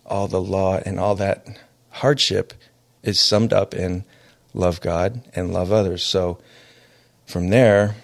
all 0.04 0.28
the 0.28 0.42
law 0.42 0.80
and 0.84 1.00
all 1.00 1.14
that 1.14 1.46
hardship 1.88 2.52
is 3.02 3.18
summed 3.18 3.54
up 3.54 3.72
in 3.72 4.04
love 4.52 4.82
God 4.82 5.22
and 5.34 5.54
love 5.54 5.72
others. 5.72 6.02
So 6.02 6.38
from 7.24 7.48
there, 7.48 7.96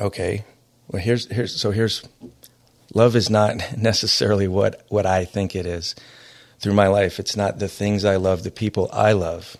okay, 0.00 0.44
well 0.88 1.00
here's 1.00 1.30
here's 1.30 1.54
so 1.54 1.70
here's 1.70 2.02
love 2.92 3.14
is 3.14 3.30
not 3.30 3.56
necessarily 3.78 4.48
what 4.48 4.84
what 4.88 5.06
I 5.06 5.24
think 5.24 5.54
it 5.54 5.64
is. 5.64 5.94
Through 6.58 6.74
my 6.74 6.88
life, 6.88 7.20
it's 7.20 7.36
not 7.36 7.60
the 7.60 7.68
things 7.68 8.04
I 8.04 8.16
love, 8.16 8.42
the 8.42 8.50
people 8.50 8.88
I 8.92 9.12
love, 9.12 9.56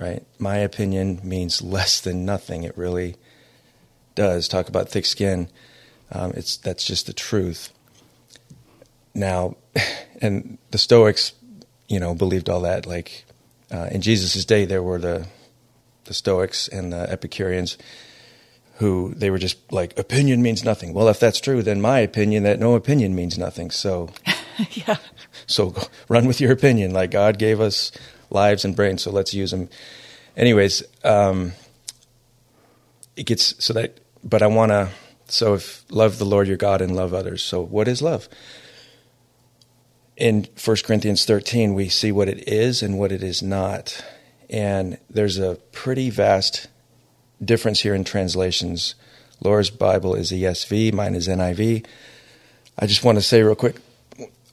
right? 0.00 0.24
My 0.38 0.56
opinion 0.56 1.20
means 1.22 1.62
less 1.62 2.00
than 2.00 2.24
nothing. 2.24 2.64
It 2.64 2.76
really 2.76 3.16
does. 4.14 4.48
Talk 4.48 4.68
about 4.68 4.88
thick 4.88 5.06
skin. 5.06 5.48
Um, 6.12 6.32
it's 6.34 6.56
that's 6.56 6.84
just 6.84 7.06
the 7.06 7.12
truth. 7.12 7.72
Now, 9.14 9.56
and 10.20 10.58
the 10.70 10.78
Stoics, 10.78 11.32
you 11.88 12.00
know, 12.00 12.14
believed 12.14 12.48
all 12.48 12.60
that. 12.62 12.86
Like 12.86 13.24
uh, 13.70 13.88
in 13.90 14.00
Jesus' 14.00 14.44
day, 14.44 14.64
there 14.64 14.82
were 14.82 14.98
the 14.98 15.26
the 16.04 16.14
Stoics 16.14 16.68
and 16.68 16.92
the 16.92 17.10
Epicureans 17.10 17.76
who 18.78 19.14
they 19.16 19.30
were 19.30 19.38
just 19.38 19.56
like 19.72 19.98
opinion 19.98 20.42
means 20.42 20.62
nothing. 20.62 20.92
Well, 20.92 21.08
if 21.08 21.18
that's 21.18 21.40
true, 21.40 21.62
then 21.62 21.80
my 21.80 22.00
opinion 22.00 22.42
that 22.42 22.60
no 22.60 22.74
opinion 22.74 23.14
means 23.14 23.38
nothing. 23.38 23.70
So, 23.70 24.10
yeah. 24.72 24.96
So 25.46 25.74
run 26.08 26.26
with 26.26 26.40
your 26.40 26.52
opinion. 26.52 26.92
Like 26.92 27.10
God 27.10 27.38
gave 27.38 27.60
us 27.60 27.90
lives 28.30 28.64
and 28.64 28.76
brains, 28.76 29.02
so 29.02 29.10
let's 29.10 29.34
use 29.34 29.50
them. 29.50 29.68
Anyways, 30.36 30.82
um, 31.04 31.52
it 33.16 33.24
gets 33.24 33.62
so 33.64 33.72
that. 33.72 33.98
But 34.22 34.42
I 34.42 34.46
want 34.46 34.70
to. 34.72 34.90
So 35.28 35.54
if 35.54 35.84
love 35.90 36.18
the 36.18 36.24
Lord 36.24 36.46
your 36.46 36.56
God 36.56 36.80
and 36.80 36.94
love 36.94 37.12
others. 37.12 37.42
So 37.42 37.60
what 37.60 37.88
is 37.88 38.00
love? 38.00 38.28
In 40.16 40.46
1 40.62 40.76
Corinthians 40.84 41.24
13, 41.24 41.74
we 41.74 41.88
see 41.88 42.12
what 42.12 42.28
it 42.28 42.48
is 42.48 42.82
and 42.82 42.98
what 42.98 43.12
it 43.12 43.22
is 43.22 43.42
not. 43.42 44.04
And 44.48 44.98
there's 45.10 45.38
a 45.38 45.56
pretty 45.72 46.10
vast 46.10 46.68
difference 47.44 47.80
here 47.80 47.94
in 47.94 48.04
translations. 48.04 48.94
Laura's 49.42 49.68
Bible 49.68 50.14
is 50.14 50.30
ESV, 50.30 50.92
mine 50.92 51.14
is 51.14 51.28
NIV. 51.28 51.84
I 52.78 52.86
just 52.86 53.04
want 53.04 53.18
to 53.18 53.22
say 53.22 53.42
real 53.42 53.56
quick 53.56 53.76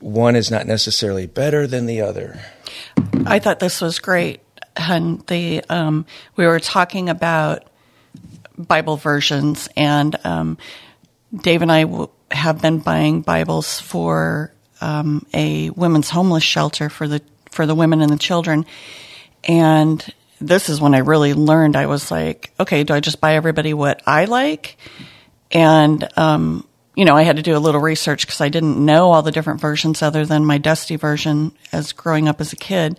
one 0.04 0.36
is 0.36 0.52
not 0.52 0.68
necessarily 0.68 1.26
better 1.26 1.66
than 1.66 1.86
the 1.86 2.02
other. 2.02 2.42
I 3.28 3.40
thought 3.40 3.60
this 3.60 3.82
was 3.82 4.00
great. 4.00 4.42
And 4.76 5.26
the 5.28 5.64
um, 5.70 6.06
we 6.36 6.48
were 6.48 6.60
talking 6.60 7.10
about 7.10 7.70
Bible 8.58 8.98
versions, 8.98 9.70
and 9.76 10.16
um, 10.24 10.58
Dave 11.36 11.62
and 11.62 11.72
I 11.72 11.84
w- 11.84 12.10
have 12.32 12.62
been 12.62 12.80
buying 12.80 13.22
Bibles 13.22 13.80
for 13.80 14.52
um, 14.82 15.26
a 15.34 15.70
women's 15.72 16.10
homeless 16.10 16.44
shelter 16.44 16.90
for 16.90 17.08
the 17.08 17.22
for 17.52 17.66
the 17.66 17.76
women 17.76 18.02
and 18.02 18.12
the 18.12 18.18
children. 18.18 18.66
And 19.44 20.04
this 20.42 20.70
is 20.70 20.82
when 20.82 20.96
I 20.96 21.00
really 21.00 21.34
learned. 21.34 21.76
I 21.76 21.86
was 21.86 22.10
like, 22.10 22.52
okay, 22.60 22.84
do 22.84 22.94
I 22.94 23.00
just 23.00 23.22
buy 23.22 23.36
everybody 23.36 23.74
what 23.74 24.02
I 24.08 24.26
like? 24.26 24.78
And 25.52 26.08
um, 26.18 26.68
you 26.96 27.06
know, 27.06 27.16
I 27.16 27.24
had 27.24 27.38
to 27.38 27.42
do 27.42 27.56
a 27.56 27.60
little 27.60 27.82
research 27.82 28.26
because 28.26 28.42
I 28.42 28.50
didn't 28.50 28.84
know 28.84 29.12
all 29.12 29.22
the 29.22 29.32
different 29.32 29.62
versions 29.62 30.02
other 30.02 30.26
than 30.26 30.46
my 30.46 30.58
Dusty 30.58 30.96
version 30.96 31.52
as 31.72 31.92
growing 31.92 32.28
up 32.28 32.40
as 32.40 32.54
a 32.54 32.56
kid. 32.56 32.98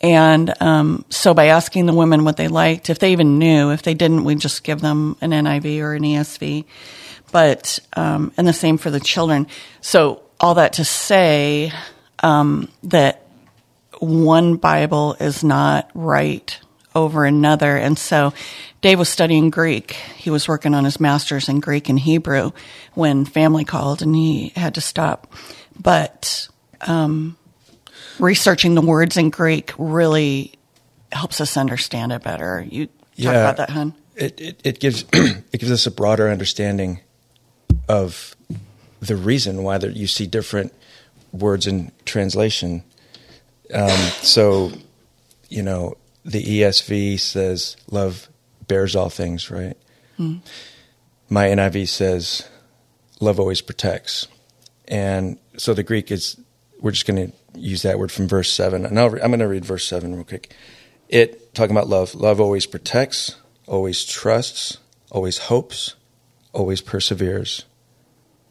And 0.00 0.52
um, 0.60 1.04
so 1.08 1.32
by 1.32 1.46
asking 1.46 1.86
the 1.86 1.94
women 1.94 2.24
what 2.24 2.36
they 2.36 2.48
liked, 2.48 2.90
if 2.90 2.98
they 2.98 3.12
even 3.12 3.38
knew, 3.38 3.70
if 3.70 3.82
they 3.82 3.94
didn't, 3.94 4.24
we'd 4.24 4.40
just 4.40 4.62
give 4.62 4.80
them 4.80 5.16
an 5.22 5.30
NIV 5.30 5.80
or 5.80 5.94
an 5.94 6.02
ESV. 6.02 6.66
But 7.32 7.78
um, 7.94 8.32
and 8.36 8.46
the 8.46 8.52
same 8.52 8.76
for 8.76 8.90
the 8.90 9.00
children. 9.00 9.46
So 9.80 10.22
all 10.38 10.56
that 10.56 10.74
to 10.74 10.84
say 10.84 11.72
um, 12.18 12.68
that 12.82 13.26
one 13.98 14.56
Bible 14.56 15.16
is 15.18 15.42
not 15.42 15.90
right 15.94 16.58
over 16.94 17.24
another. 17.24 17.76
And 17.76 17.98
so 17.98 18.32
Dave 18.80 18.98
was 18.98 19.08
studying 19.08 19.50
Greek. 19.50 19.92
He 19.92 20.30
was 20.30 20.46
working 20.46 20.74
on 20.74 20.84
his 20.84 21.00
master's 21.00 21.48
in 21.48 21.60
Greek 21.60 21.88
and 21.88 21.98
Hebrew 21.98 22.52
when 22.94 23.24
family 23.24 23.64
called 23.64 24.02
and 24.02 24.14
he 24.14 24.50
had 24.56 24.74
to 24.74 24.80
stop. 24.80 25.32
But 25.78 26.48
um, 26.82 27.36
researching 28.18 28.74
the 28.74 28.80
words 28.80 29.16
in 29.16 29.30
Greek 29.30 29.72
really 29.78 30.52
helps 31.12 31.40
us 31.40 31.56
understand 31.56 32.12
it 32.12 32.22
better. 32.22 32.64
You 32.68 32.86
talk 32.86 32.94
yeah, 33.16 33.30
about 33.30 33.56
that, 33.56 33.70
hun? 33.70 33.94
It, 34.16 34.40
it, 34.40 34.60
it 34.64 34.80
gives 34.80 35.04
it 35.12 35.58
gives 35.58 35.72
us 35.72 35.86
a 35.86 35.90
broader 35.90 36.28
understanding 36.28 37.00
of 37.88 38.36
the 39.00 39.16
reason 39.16 39.62
why 39.62 39.78
there, 39.78 39.90
you 39.90 40.06
see 40.06 40.26
different 40.26 40.72
words 41.32 41.66
in 41.66 41.92
translation. 42.04 42.82
Um, 43.72 43.90
so, 44.22 44.72
you 45.48 45.62
know, 45.62 45.96
the 46.24 46.42
ESV 46.42 47.20
says 47.20 47.76
love 47.90 48.28
bears 48.66 48.96
all 48.96 49.10
things, 49.10 49.50
right? 49.50 49.76
Mm. 50.18 50.40
My 51.28 51.46
NIV 51.46 51.88
says 51.88 52.48
love 53.20 53.38
always 53.38 53.60
protects. 53.60 54.28
And 54.88 55.38
so 55.56 55.74
the 55.74 55.82
Greek 55.82 56.10
is, 56.10 56.40
we're 56.80 56.90
just 56.90 57.06
going 57.06 57.30
to 57.30 57.58
use 57.58 57.82
that 57.82 57.98
word 57.98 58.12
from 58.12 58.28
verse 58.28 58.52
7. 58.52 58.84
And 58.84 58.98
i 58.98 59.04
am 59.04 59.10
going 59.10 59.38
to 59.38 59.48
read 59.48 59.64
verse 59.64 59.86
7 59.86 60.14
real 60.14 60.24
quick. 60.24 60.54
It, 61.08 61.54
talking 61.54 61.76
about 61.76 61.88
love, 61.88 62.14
love 62.14 62.40
always 62.40 62.66
protects, 62.66 63.36
always 63.66 64.04
trusts, 64.04 64.78
always 65.10 65.38
hopes, 65.38 65.94
always 66.52 66.80
perseveres. 66.80 67.64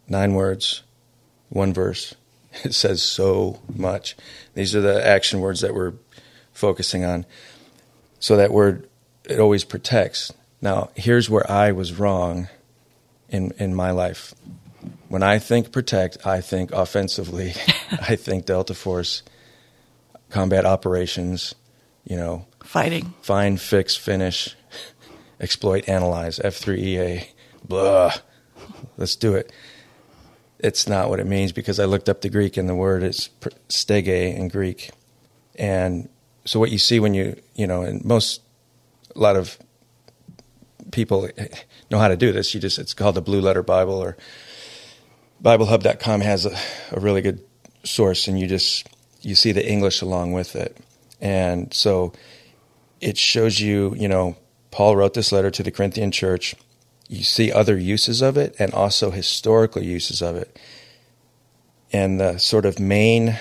Nine 0.08 0.34
words, 0.34 0.84
one 1.50 1.74
verse. 1.74 2.16
It 2.64 2.76
says 2.76 3.02
so 3.02 3.62
much. 3.74 4.16
These 4.54 4.76
are 4.76 4.82
the 4.82 5.04
action 5.04 5.42
words 5.42 5.62
that 5.62 5.74
we're 5.74 5.94
focusing 6.52 7.04
on. 7.04 7.26
So 8.24 8.38
that 8.38 8.54
word, 8.54 8.88
it 9.26 9.38
always 9.38 9.66
protects. 9.66 10.32
Now, 10.62 10.92
here's 10.96 11.30
where 11.30 11.46
I 11.52 11.74
was 11.74 12.00
wrong 12.00 12.48
in, 13.28 13.52
in 13.60 13.76
my 13.76 13.92
life. 13.92 14.34
When 15.10 15.22
I 15.22 15.40
think 15.40 15.74
protect, 15.74 16.26
I 16.26 16.40
think 16.40 16.72
offensively. 16.72 17.54
I 17.92 18.16
think 18.16 18.46
Delta 18.46 18.76
Force, 18.76 19.24
combat 20.30 20.66
operations, 20.66 21.54
you 22.06 22.16
know, 22.16 22.46
fighting, 22.64 23.14
find, 23.24 23.60
fix, 23.60 23.98
finish, 23.98 24.56
exploit, 25.42 25.90
analyze, 25.90 26.40
F3EA, 26.40 27.28
blah. 27.68 28.14
Let's 28.96 29.18
do 29.18 29.36
it. 29.36 29.52
It's 30.60 30.88
not 30.88 31.10
what 31.10 31.20
it 31.20 31.28
means 31.28 31.52
because 31.52 31.78
I 31.78 31.84
looked 31.84 32.08
up 32.08 32.22
the 32.22 32.30
Greek 32.30 32.56
and 32.56 32.70
the 32.70 32.76
word 32.76 33.04
is 33.04 33.32
stege 33.68 34.34
in 34.34 34.48
Greek. 34.48 34.92
And 35.56 36.08
so 36.46 36.60
what 36.60 36.72
you 36.72 36.78
see 36.78 37.00
when 37.00 37.14
you 37.14 37.36
you 37.56 37.68
know 37.68 37.82
and 37.82 38.04
most 38.04 38.42
a 39.16 39.20
lot 39.20 39.36
of 39.36 39.58
people 40.92 41.30
know 41.92 42.00
how 42.00 42.08
to 42.08 42.18
do 42.18 42.32
this 42.32 42.54
you 42.54 42.60
just 42.60 42.80
it's 42.80 42.94
called 42.94 43.16
the 43.16 43.22
blue 43.22 43.42
letter 43.42 43.64
bible 43.64 43.96
or 43.96 44.16
biblehub.com 45.44 46.22
has 46.22 46.46
a, 46.46 46.56
a 46.92 47.00
really 47.00 47.22
good 47.22 47.44
source 47.84 48.28
and 48.28 48.40
you 48.40 48.48
just 48.48 48.88
you 49.24 49.36
see 49.36 49.52
the 49.52 49.68
English 49.68 50.02
along 50.02 50.34
with 50.34 50.56
it. 50.56 50.78
And 51.22 51.74
so 51.74 52.14
it 53.02 53.18
shows 53.18 53.60
you, 53.60 53.96
you 53.98 54.08
know, 54.08 54.36
Paul 54.72 54.96
wrote 54.96 55.14
this 55.14 55.32
letter 55.32 55.50
to 55.52 55.64
the 55.64 55.72
Corinthian 55.72 56.12
church. 56.12 56.56
You 57.08 57.24
see 57.24 57.52
other 57.52 57.78
uses 57.78 58.22
of 58.22 58.38
it 58.38 58.56
and 58.60 58.74
also 58.74 59.12
historical 59.12 59.82
uses 59.82 60.22
of 60.22 60.36
it. 60.36 60.60
And 61.92 62.20
the 62.20 62.38
sort 62.38 62.66
of 62.66 62.80
main, 62.80 63.38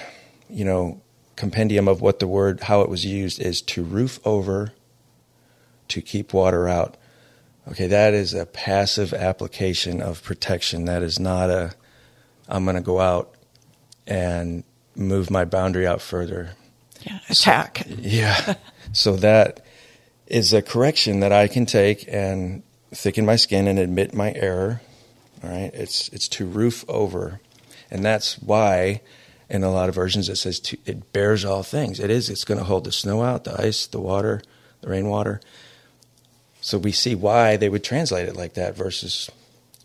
you 0.48 0.64
know, 0.64 1.01
compendium 1.36 1.88
of 1.88 2.00
what 2.00 2.18
the 2.18 2.26
word, 2.26 2.60
how 2.64 2.82
it 2.82 2.88
was 2.88 3.04
used 3.04 3.40
is 3.40 3.62
to 3.62 3.82
roof 3.82 4.20
over, 4.24 4.72
to 5.88 6.00
keep 6.00 6.32
water 6.32 6.68
out. 6.68 6.96
Okay, 7.68 7.86
that 7.86 8.12
is 8.14 8.34
a 8.34 8.46
passive 8.46 9.14
application 9.14 10.02
of 10.02 10.22
protection. 10.22 10.86
That 10.86 11.02
is 11.02 11.20
not 11.20 11.50
a, 11.50 11.74
I'm 12.48 12.64
going 12.64 12.76
to 12.76 12.82
go 12.82 13.00
out 13.00 13.34
and 14.06 14.64
move 14.96 15.30
my 15.30 15.44
boundary 15.44 15.86
out 15.86 16.00
further. 16.00 16.50
Yeah, 17.02 17.20
attack. 17.28 17.84
So, 17.86 17.94
yeah. 17.98 18.54
so 18.92 19.16
that 19.16 19.64
is 20.26 20.52
a 20.52 20.62
correction 20.62 21.20
that 21.20 21.32
I 21.32 21.48
can 21.48 21.66
take 21.66 22.06
and 22.08 22.62
thicken 22.90 23.24
my 23.24 23.36
skin 23.36 23.66
and 23.68 23.78
admit 23.78 24.14
my 24.14 24.32
error. 24.32 24.80
All 25.42 25.50
right, 25.50 25.70
it's 25.74 26.08
it's 26.10 26.28
to 26.28 26.46
roof 26.46 26.84
over, 26.88 27.40
and 27.90 28.04
that's 28.04 28.38
why 28.38 29.00
in 29.52 29.62
a 29.62 29.70
lot 29.70 29.90
of 29.90 29.94
versions 29.94 30.30
it 30.30 30.36
says 30.36 30.58
to, 30.58 30.78
it 30.86 31.12
bears 31.12 31.44
all 31.44 31.62
things. 31.62 32.00
It 32.00 32.08
is. 32.08 32.30
It's 32.30 32.44
going 32.44 32.56
to 32.56 32.64
hold 32.64 32.84
the 32.84 32.90
snow 32.90 33.22
out, 33.22 33.44
the 33.44 33.60
ice, 33.60 33.86
the 33.86 34.00
water, 34.00 34.40
the 34.80 34.88
rainwater. 34.88 35.42
So 36.62 36.78
we 36.78 36.90
see 36.90 37.14
why 37.14 37.58
they 37.58 37.68
would 37.68 37.84
translate 37.84 38.26
it 38.26 38.34
like 38.34 38.54
that 38.54 38.74
versus 38.74 39.30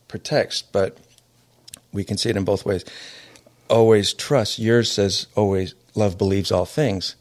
protects, 0.07 0.61
but 0.61 0.97
we 1.91 2.05
can 2.05 2.17
see 2.17 2.29
it 2.29 2.37
in 2.37 2.45
both 2.45 2.65
ways. 2.65 2.85
Always 3.69 4.13
trust. 4.13 4.57
Yours 4.57 4.89
says 4.89 5.27
always 5.35 5.75
love 5.95 6.17
believes 6.17 6.49
all 6.49 6.65
things. 6.65 7.15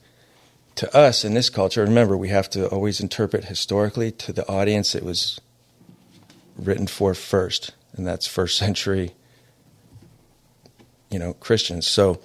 To 0.77 0.97
us 0.97 1.25
in 1.25 1.35
this 1.35 1.51
culture, 1.51 1.83
remember 1.83 2.17
we 2.17 2.29
have 2.29 2.49
to 2.51 2.69
always 2.69 3.01
interpret 3.01 3.47
historically 3.47 4.13
to 4.13 4.33
the 4.33 4.47
audience 4.49 4.95
it 4.95 5.03
was 5.03 5.41
written 6.57 6.87
for 6.87 7.13
first, 7.13 7.73
and 7.95 8.07
that's 8.07 8.29
first 8.29 8.57
century, 8.57 9.15
you 11.11 11.19
know, 11.19 11.33
Christians. 11.33 11.89
So 11.89 12.21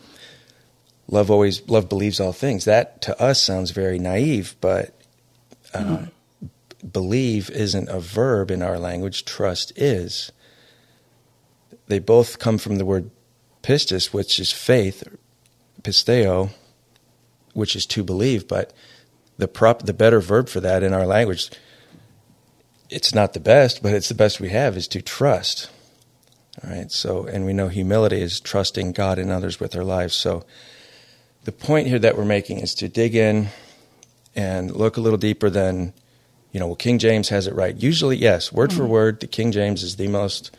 love 1.08 1.30
always 1.30 1.68
love 1.70 1.90
believes 1.90 2.20
all 2.20 2.34
things. 2.34 2.66
That 2.66 3.02
to 3.04 3.22
us 3.22 3.42
sounds 3.42 3.72
very 3.72 4.00
naive, 4.00 4.56
but 4.62 4.96
uh, 5.74 5.80
mm-hmm. 5.80 6.88
believe 6.88 7.50
isn't 7.50 7.90
a 7.90 8.00
verb 8.00 8.52
in 8.52 8.62
our 8.62 8.80
language. 8.80 9.26
Trust 9.26 9.74
is. 9.76 10.32
They 11.88 12.00
both 12.00 12.40
come 12.40 12.58
from 12.58 12.78
the 12.78 12.86
word 12.86 13.12
pistis, 13.62 14.14
which 14.14 14.40
is 14.40 14.52
faith, 14.52 15.04
pisteo, 15.82 16.52
which 17.54 17.76
is 17.76 17.86
to 17.88 18.04
believe. 18.04 18.48
But 18.48 18.74
the 19.38 19.48
prop, 19.48 19.84
the 19.84 19.94
better 19.94 20.20
verb 20.20 20.50
for 20.50 20.60
that 20.62 20.84
in 20.84 20.94
our 20.94 21.06
language, 21.06 21.52
it's 22.90 23.14
not 23.14 23.34
the 23.34 23.40
best, 23.40 23.82
but 23.82 23.94
it's 23.94 24.10
the 24.10 24.16
best 24.16 24.40
we 24.40 24.50
have, 24.50 24.78
is 24.78 24.88
to 24.90 25.02
trust. 25.02 25.70
All 26.64 26.70
right. 26.70 26.92
So, 26.92 27.26
and 27.26 27.46
we 27.46 27.54
know 27.54 27.70
humility 27.70 28.22
is 28.22 28.40
trusting 28.40 28.92
God 28.92 29.18
and 29.18 29.32
others 29.32 29.60
with 29.60 29.76
our 29.76 29.84
lives. 29.84 30.14
So 30.14 30.46
the 31.44 31.52
point 31.52 31.88
here 31.88 32.00
that 32.00 32.18
we're 32.18 32.26
making 32.26 32.60
is 32.60 32.74
to 32.76 32.88
dig 32.88 33.16
in 33.16 33.50
and 34.36 34.72
look 34.72 34.98
a 34.98 35.02
little 35.02 35.18
deeper 35.18 35.50
than, 35.50 35.94
you 36.52 36.60
know, 36.60 36.68
well, 36.68 36.76
King 36.76 37.00
James 37.00 37.30
has 37.30 37.48
it 37.48 37.56
right. 37.56 37.76
Usually, 37.76 38.16
yes, 38.16 38.52
word 38.52 38.70
mm-hmm. 38.70 38.80
for 38.80 38.86
word, 38.86 39.20
the 39.20 39.28
King 39.28 39.52
James 39.52 39.84
is 39.84 39.96
the 39.96 40.08
most 40.08 40.56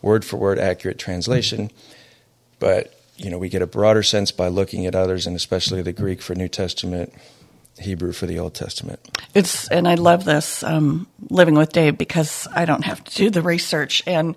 word 0.00 0.24
for 0.24 0.36
word 0.36 0.58
accurate 0.58 0.98
translation. 0.98 1.70
But, 2.58 2.98
you 3.16 3.30
know, 3.30 3.38
we 3.38 3.48
get 3.48 3.62
a 3.62 3.66
broader 3.66 4.02
sense 4.02 4.32
by 4.32 4.48
looking 4.48 4.86
at 4.86 4.94
others, 4.94 5.26
and 5.26 5.36
especially 5.36 5.82
the 5.82 5.92
Greek 5.92 6.22
for 6.22 6.34
New 6.34 6.48
Testament, 6.48 7.12
Hebrew 7.78 8.12
for 8.12 8.26
the 8.26 8.38
Old 8.38 8.54
Testament. 8.54 9.00
It's, 9.34 9.68
and 9.68 9.86
I 9.86 9.94
love 9.94 10.24
this 10.24 10.62
um, 10.62 11.06
living 11.28 11.54
with 11.54 11.72
Dave 11.72 11.98
because 11.98 12.48
I 12.54 12.64
don't 12.64 12.84
have 12.84 13.04
to 13.04 13.14
do 13.14 13.30
the 13.30 13.42
research. 13.42 14.02
And, 14.06 14.36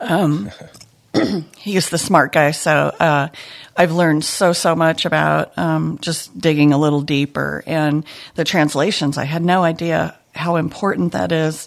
um, 0.00 0.50
he's 1.58 1.90
the 1.90 1.98
smart 1.98 2.32
guy. 2.32 2.52
So 2.52 2.72
uh, 2.72 3.28
I've 3.76 3.92
learned 3.92 4.24
so 4.24 4.52
so 4.52 4.76
much 4.76 5.04
about 5.04 5.56
um, 5.58 5.98
just 6.00 6.38
digging 6.38 6.72
a 6.72 6.78
little 6.78 7.00
deeper 7.00 7.62
and 7.66 8.04
the 8.34 8.44
translations. 8.44 9.18
I 9.18 9.24
had 9.24 9.44
no 9.44 9.62
idea 9.62 10.16
how 10.34 10.56
important 10.56 11.12
that 11.12 11.32
is 11.32 11.66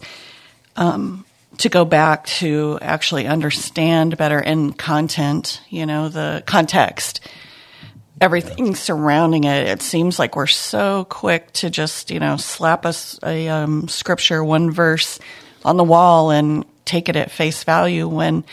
um, 0.75 1.25
to 1.57 1.69
go 1.69 1.85
back 1.85 2.25
to 2.25 2.79
actually 2.81 3.27
understand 3.27 4.17
better 4.17 4.39
in 4.39 4.73
content. 4.73 5.61
You 5.69 5.85
know 5.85 6.09
the 6.09 6.43
context. 6.45 7.19
Everything 8.21 8.75
surrounding 8.75 9.43
it. 9.43 9.67
It 9.67 9.81
seems 9.81 10.17
like 10.17 10.37
we're 10.37 10.47
so 10.47 11.03
quick 11.05 11.51
to 11.53 11.69
just, 11.69 12.09
you 12.09 12.19
know, 12.21 12.37
slap 12.37 12.85
us 12.85 13.19
a 13.21 13.49
um, 13.49 13.89
scripture, 13.89 14.41
one 14.41 14.71
verse 14.71 15.19
on 15.65 15.75
the 15.75 15.83
wall 15.83 16.31
and 16.31 16.63
take 16.85 17.09
it 17.09 17.17
at 17.17 17.31
face 17.31 17.65
value 17.65 18.07
when 18.07 18.45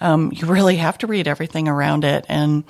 um, 0.00 0.32
you 0.32 0.46
really 0.46 0.76
have 0.76 0.98
to 0.98 1.06
read 1.06 1.28
everything 1.28 1.68
around 1.68 2.04
it, 2.04 2.24
and 2.28 2.64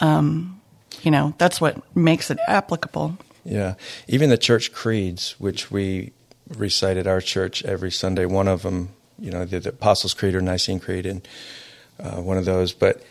um, 0.00 0.60
you 1.02 1.10
know 1.10 1.34
that's 1.38 1.60
what 1.60 1.96
makes 1.96 2.30
it 2.30 2.38
applicable. 2.48 3.18
Yeah, 3.44 3.74
even 4.06 4.30
the 4.30 4.38
church 4.38 4.72
creeds, 4.72 5.38
which 5.38 5.70
we 5.70 6.12
recite 6.56 6.96
at 6.96 7.06
our 7.06 7.20
church 7.20 7.64
every 7.64 7.90
Sunday. 7.90 8.26
One 8.26 8.48
of 8.48 8.62
them, 8.62 8.90
you 9.18 9.30
know, 9.30 9.44
the, 9.44 9.60
the 9.60 9.70
Apostles' 9.70 10.14
Creed 10.14 10.34
or 10.34 10.40
Nicene 10.40 10.80
Creed, 10.80 11.06
and 11.06 11.26
uh, 11.98 12.20
one 12.20 12.38
of 12.38 12.44
those. 12.44 12.72
But 12.72 13.02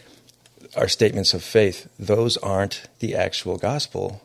our 0.76 0.88
statements 0.88 1.34
of 1.34 1.44
faith, 1.44 1.90
those 1.98 2.38
aren't 2.38 2.84
the 3.00 3.16
actual 3.16 3.58
gospel. 3.58 4.22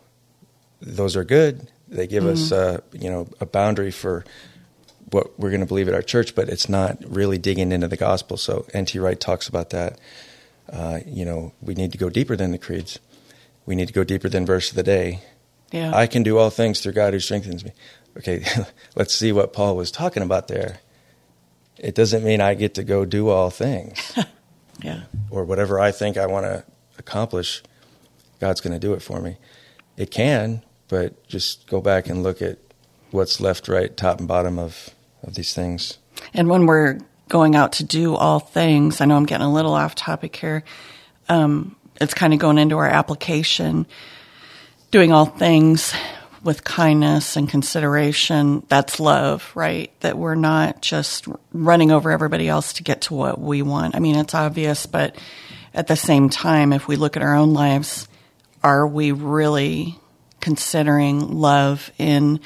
Those 0.81 1.17
are 1.17 1.25
good. 1.25 1.69
They 1.89 2.07
give 2.07 2.25
mm-hmm. 2.25 2.33
us, 2.33 2.53
uh, 2.53 2.81
you 2.93 3.11
know, 3.11 3.29
a 3.41 3.47
boundary 3.47 3.91
for 3.91 4.25
what 5.13 5.39
we're 5.39 5.51
going 5.51 5.61
to 5.61 5.67
believe 5.67 5.89
at 5.89 5.95
our 5.95 6.03
church, 6.03 6.35
but 6.35 6.49
it's 6.49 6.69
not 6.69 6.99
really 7.07 7.39
digging 7.39 7.73
into 7.73 7.89
the 7.89 7.97
gospel. 7.97 8.37
So 8.37 8.67
N.T. 8.73 8.99
Wright 8.99 9.19
talks 9.19 9.49
about 9.49 9.71
that. 9.71 9.99
Uh, 10.71 11.01
you 11.07 11.25
know, 11.25 11.53
we 11.61 11.75
need 11.75 11.93
to 11.93 11.99
go 11.99 12.09
deeper 12.09 12.37
than 12.37 12.51
the 12.51 12.59
creeds. 12.59 12.99
We 13.67 13.75
need 13.75 13.89
to 13.89 13.95
go 13.95 14.05
deeper 14.05 14.29
than 14.29 14.47
verse 14.47 14.71
of 14.71 14.77
the 14.77 14.83
day. 14.83 15.21
Yeah. 15.71 15.95
I 15.95 16.07
can 16.07 16.23
do 16.23 16.39
all 16.39 16.51
things 16.51 16.81
through 16.81 16.93
God 16.93 17.13
who 17.13 17.21
strengthens 17.21 17.65
me. 17.65 17.73
Okay, 18.17 18.45
let's 18.97 19.15
see 19.15 19.33
what 19.33 19.53
Paul 19.53 19.77
was 19.77 19.91
talking 19.91 20.23
about 20.23 20.49
there. 20.49 20.81
It 21.79 21.95
doesn't 21.95 22.25
mean 22.25 22.41
I 22.41 22.55
get 22.55 22.75
to 22.75 22.85
go 22.85 23.05
do 23.05 23.29
all 23.29 23.51
things. 23.51 24.13
yeah. 24.83 25.03
Or 25.31 25.45
whatever 25.45 25.81
I 25.81 25.91
think 25.91 26.17
I 26.17 26.27
want 26.27 26.45
to 26.45 26.65
accomplish, 26.99 27.63
God's 28.41 28.61
going 28.61 28.75
to 28.75 28.79
do 28.79 28.93
it 28.93 29.03
for 29.03 29.21
me. 29.21 29.39
It 29.97 30.11
can, 30.11 30.63
but 30.89 31.27
just 31.27 31.67
go 31.67 31.81
back 31.81 32.09
and 32.09 32.23
look 32.23 32.43
at 32.43 32.59
what's 33.11 33.41
left, 33.41 33.69
right, 33.69 33.97
top, 33.97 34.19
and 34.19 34.29
bottom 34.29 34.59
of 34.59 34.91
of 35.23 35.35
these 35.35 35.55
things. 35.55 35.99
And 36.35 36.49
when 36.49 36.67
we're 36.67 36.99
going 37.29 37.55
out 37.57 37.73
to 37.73 37.85
do 37.85 38.15
all 38.15 38.41
things, 38.41 39.01
I 39.01 39.05
know 39.05 39.17
I'm 39.17 39.27
getting 39.27 39.47
a 39.47 39.53
little 39.53 39.75
off 39.75 39.95
topic 39.95 40.37
here. 40.37 40.65
Um, 41.29 41.77
it's 42.01 42.15
kind 42.15 42.33
of 42.33 42.39
going 42.39 42.59
into 42.59 42.77
our 42.79 42.89
application, 42.89 43.87
doing 44.91 45.13
all 45.13 45.27
things 45.27 45.95
with 46.43 46.65
kindness 46.65 47.37
and 47.37 47.49
consideration. 47.49 48.65
That's 48.69 48.99
love, 48.99 49.51
right? 49.55 49.93
That 50.01 50.19
we're 50.19 50.35
not 50.35 50.83
just 50.83 51.29
running 51.53 51.93
over 51.93 52.11
everybody 52.11 52.49
else 52.49 52.75
to 52.75 52.83
get 52.83 53.03
to 53.03 53.15
what 53.15 53.41
we 53.41 53.63
want. 53.63 53.95
I 53.95 54.01
mean, 54.01 54.17
it's 54.17 54.35
obvious, 54.35 54.87
but 54.87 55.17
at 55.73 55.87
the 55.87 55.97
same 55.97 56.29
time, 56.29 56.73
if 56.73 56.89
we 56.89 56.97
look 56.97 57.17
at 57.17 57.23
our 57.23 57.35
own 57.35 57.55
lives, 57.55 58.09
are 58.63 58.87
we 58.87 59.13
really 59.13 59.99
considering 60.41 61.39
love 61.41 61.93
in 61.99 62.41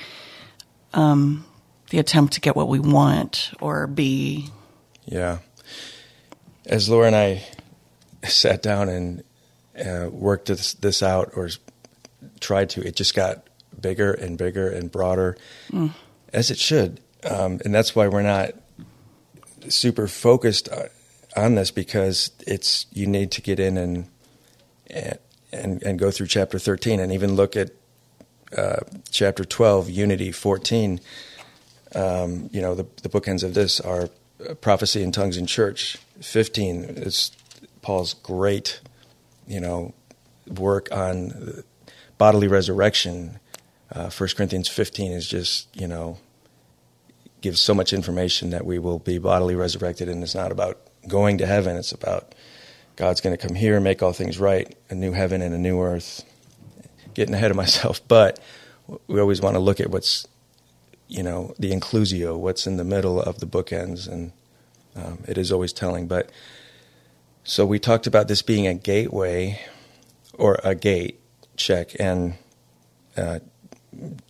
um, 0.93 1.46
the 1.91 1.99
attempt 1.99 2.35
to 2.35 2.41
get 2.41 2.57
what 2.57 2.69
we 2.69 2.79
want 2.79 3.53
or 3.61 3.87
be. 3.87 4.49
Yeah. 5.05 5.39
As 6.65 6.89
Laura 6.89 7.07
and 7.07 7.17
I 7.17 7.45
sat 8.27 8.63
down 8.63 8.89
and 8.89 9.25
uh, 9.79 10.09
worked 10.11 10.47
this, 10.47 10.75
this 10.75 11.03
out 11.03 11.33
or 11.37 11.51
tried 12.41 12.71
to, 12.71 12.87
it 12.87 12.97
just 12.97 13.15
got 13.15 13.47
bigger 13.81 14.13
and 14.13 14.37
bigger 14.37 14.69
and 14.69 14.91
broader, 14.91 15.37
mm. 15.71 15.93
as 16.33 16.51
it 16.51 16.59
should. 16.59 17.01
Um, 17.25 17.61
and 17.65 17.75
that's 17.75 17.95
why 17.95 18.09
we're 18.09 18.23
not 18.23 18.53
super 19.69 20.07
focused 20.09 20.69
uh, 20.69 20.85
on 21.37 21.55
this 21.55 21.71
because 21.71 22.31
it's 22.47 22.87
you 22.93 23.07
need 23.07 23.31
to 23.33 23.43
get 23.43 23.61
in 23.61 23.77
and 23.77 24.09
and 25.53 25.83
and 25.83 25.99
go 25.99 26.11
through 26.11 26.27
chapter 26.27 26.59
13 26.59 27.01
and 27.01 27.13
even 27.13 27.35
look 27.35 27.57
at 27.57 27.71
uh, 28.57 28.77
chapter 29.11 29.45
12 29.45 29.91
unity 29.91 30.33
14 30.33 31.01
um, 31.95 32.49
you 32.53 32.61
know, 32.61 32.75
the, 32.75 32.87
the 33.03 33.09
bookends 33.09 33.43
of 33.43 33.55
this 33.55 33.81
are 33.81 34.09
prophecy 34.61 35.03
in 35.03 35.13
tongues 35.13 35.37
in 35.37 35.47
church. 35.47 35.97
15 36.21 36.85
is 36.85 37.31
Paul's 37.83 38.15
great, 38.15 38.81
you 39.47 39.61
know, 39.61 39.95
work 40.49 40.89
on 40.93 41.63
bodily 42.19 42.49
resurrection. 42.49 43.39
Uh, 43.93 44.11
1 44.11 44.29
Corinthians 44.37 44.69
15 44.69 45.13
is 45.13 45.29
just, 45.29 45.69
you 45.77 45.87
know, 45.87 46.19
gives 47.41 47.61
so 47.61 47.75
much 47.75 47.93
information 47.93 48.51
that 48.51 48.67
we 48.67 48.79
will 48.79 48.99
be 48.99 49.19
bodily 49.19 49.55
resurrected, 49.55 50.09
and 50.09 50.23
it's 50.23 50.35
not 50.35 50.51
about 50.51 50.81
going 51.07 51.39
to 51.39 51.47
heaven, 51.47 51.77
it's 51.77 51.93
about 51.93 52.35
God's 52.97 53.21
going 53.21 53.37
to 53.37 53.47
come 53.47 53.55
here 53.55 53.77
and 53.77 53.85
make 53.85 54.03
all 54.03 54.13
things 54.13 54.41
right, 54.41 54.77
a 54.91 54.95
new 54.95 55.13
heaven 55.13 55.43
and 55.43 55.55
a 55.55 55.59
new 55.59 55.81
earth. 55.81 56.25
getting 57.15 57.35
ahead 57.35 57.51
of 57.51 57.57
myself, 57.57 58.01
but 58.09 58.41
we 59.07 59.21
always 59.21 59.41
want 59.41 59.55
to 59.55 59.61
look 59.61 59.81
at 59.81 59.91
what's, 59.91 60.27
you 61.09 61.23
know, 61.23 61.55
the 61.59 61.71
inclusio, 61.71 62.39
what's 62.39 62.67
in 62.67 62.77
the 62.77 62.85
middle 62.85 63.21
of 63.21 63.41
the 63.41 63.47
bookends, 63.47 64.09
and 64.09 64.33
um, 64.95 65.19
it 65.29 65.39
is 65.39 65.53
always 65.53 65.73
telling. 65.73 66.09
But 66.09 66.31
so 67.45 67.65
we 67.65 67.79
talked 67.79 68.07
about 68.07 68.29
this 68.29 68.43
being 68.43 68.67
a 68.67 68.75
gateway 68.75 69.61
or 70.35 70.59
a 70.65 70.75
gate 70.75 71.21
check, 71.57 71.91
and 72.01 72.35
uh, 73.17 73.41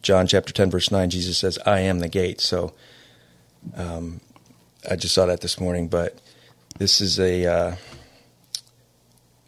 John 0.02 0.26
chapter 0.26 0.52
10, 0.52 0.70
verse 0.70 0.90
9, 0.90 1.10
Jesus 1.10 1.38
says, 1.38 1.58
I 1.66 1.80
am 1.80 2.00
the 2.00 2.08
gate. 2.08 2.40
So 2.40 2.74
um, 3.74 4.20
I 4.88 4.96
just 4.96 5.14
saw 5.14 5.26
that 5.26 5.40
this 5.40 5.58
morning, 5.58 5.88
but 5.88 6.20
this 6.78 7.00
is 7.00 7.18
a, 7.18 7.46
uh, 7.46 7.76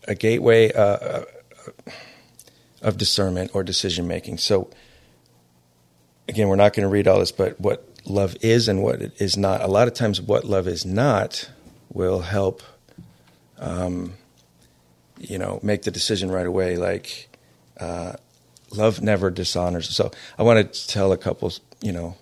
a 0.06 0.14
gateway 0.14 0.72
uh, 0.72 0.82
uh 0.82 1.24
of 2.80 2.96
discernment 2.96 3.50
or 3.54 3.64
decision 3.64 4.06
making. 4.06 4.38
So 4.38 4.70
again, 6.28 6.48
we're 6.48 6.56
not 6.56 6.74
going 6.74 6.84
to 6.84 6.88
read 6.88 7.08
all 7.08 7.18
this, 7.18 7.32
but 7.32 7.60
what 7.60 7.88
love 8.04 8.36
is 8.40 8.68
and 8.68 8.82
what 8.82 9.00
it 9.02 9.20
is 9.20 9.36
not. 9.36 9.60
A 9.62 9.66
lot 9.66 9.88
of 9.88 9.94
times, 9.94 10.20
what 10.20 10.44
love 10.44 10.68
is 10.68 10.84
not 10.84 11.50
will 11.92 12.20
help, 12.20 12.62
um, 13.58 14.14
you 15.18 15.38
know, 15.38 15.58
make 15.62 15.82
the 15.82 15.90
decision 15.90 16.30
right 16.30 16.46
away. 16.46 16.76
Like, 16.76 17.28
uh, 17.80 18.14
love 18.70 19.00
never 19.00 19.30
dishonors. 19.30 19.88
So 19.88 20.10
I 20.38 20.42
want 20.42 20.72
to 20.72 20.88
tell 20.88 21.12
a 21.12 21.18
couple, 21.18 21.52
you 21.80 21.92
know, 21.92 22.16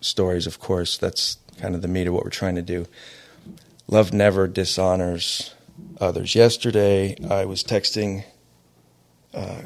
stories. 0.00 0.46
Of 0.46 0.60
course, 0.60 0.96
that's 0.96 1.38
kind 1.58 1.74
of 1.74 1.82
the 1.82 1.88
meat 1.88 2.06
of 2.06 2.14
what 2.14 2.24
we're 2.24 2.30
trying 2.30 2.54
to 2.56 2.62
do. 2.62 2.86
Love 3.88 4.12
never 4.12 4.46
dishonors 4.46 5.54
others. 6.00 6.34
Yesterday, 6.34 7.16
I 7.28 7.44
was 7.44 7.62
texting 7.62 8.24
uh, 9.34 9.62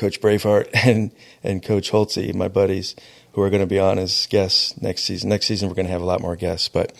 Coach 0.00 0.20
Braveheart 0.20 0.70
and 0.86 1.12
and 1.44 1.62
Coach 1.62 1.90
Holtze, 1.90 2.34
my 2.34 2.48
buddies, 2.48 2.96
who 3.34 3.42
are 3.42 3.50
going 3.50 3.60
to 3.60 3.66
be 3.66 3.78
on 3.78 3.98
as 3.98 4.26
guests 4.26 4.80
next 4.80 5.02
season. 5.02 5.28
Next 5.28 5.46
season, 5.46 5.68
we're 5.68 5.74
going 5.74 5.86
to 5.86 5.92
have 5.92 6.02
a 6.02 6.06
lot 6.06 6.22
more 6.22 6.36
guests, 6.36 6.68
but 6.68 6.92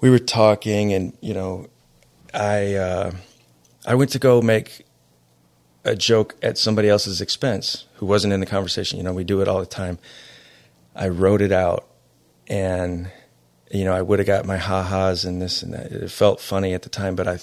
we 0.00 0.08
were 0.08 0.18
talking, 0.18 0.92
and 0.94 1.16
you 1.20 1.34
know, 1.34 1.68
I 2.32 2.74
uh, 2.74 3.12
I 3.86 3.94
went 3.94 4.10
to 4.12 4.18
go 4.18 4.40
make 4.40 4.86
a 5.84 5.94
joke 5.94 6.34
at 6.42 6.58
somebody 6.58 6.88
else's 6.88 7.20
expense 7.20 7.84
who 7.96 8.06
wasn't 8.06 8.32
in 8.32 8.40
the 8.40 8.46
conversation. 8.46 8.96
You 8.96 9.04
know, 9.04 9.12
we 9.12 9.22
do 9.22 9.40
it 9.42 9.46
all 9.46 9.60
the 9.60 9.66
time. 9.66 9.98
I 10.94 11.08
wrote 11.08 11.42
it 11.42 11.52
out, 11.52 11.86
and 12.48 13.12
you 13.70 13.84
know, 13.84 13.92
I 13.92 14.00
would 14.00 14.20
have 14.20 14.26
got 14.26 14.46
my 14.46 14.56
ha-has 14.56 15.26
and 15.26 15.42
this 15.42 15.62
and 15.62 15.74
that. 15.74 15.92
It 15.92 16.10
felt 16.10 16.40
funny 16.40 16.72
at 16.72 16.80
the 16.82 16.88
time, 16.88 17.14
but 17.14 17.28
I 17.28 17.40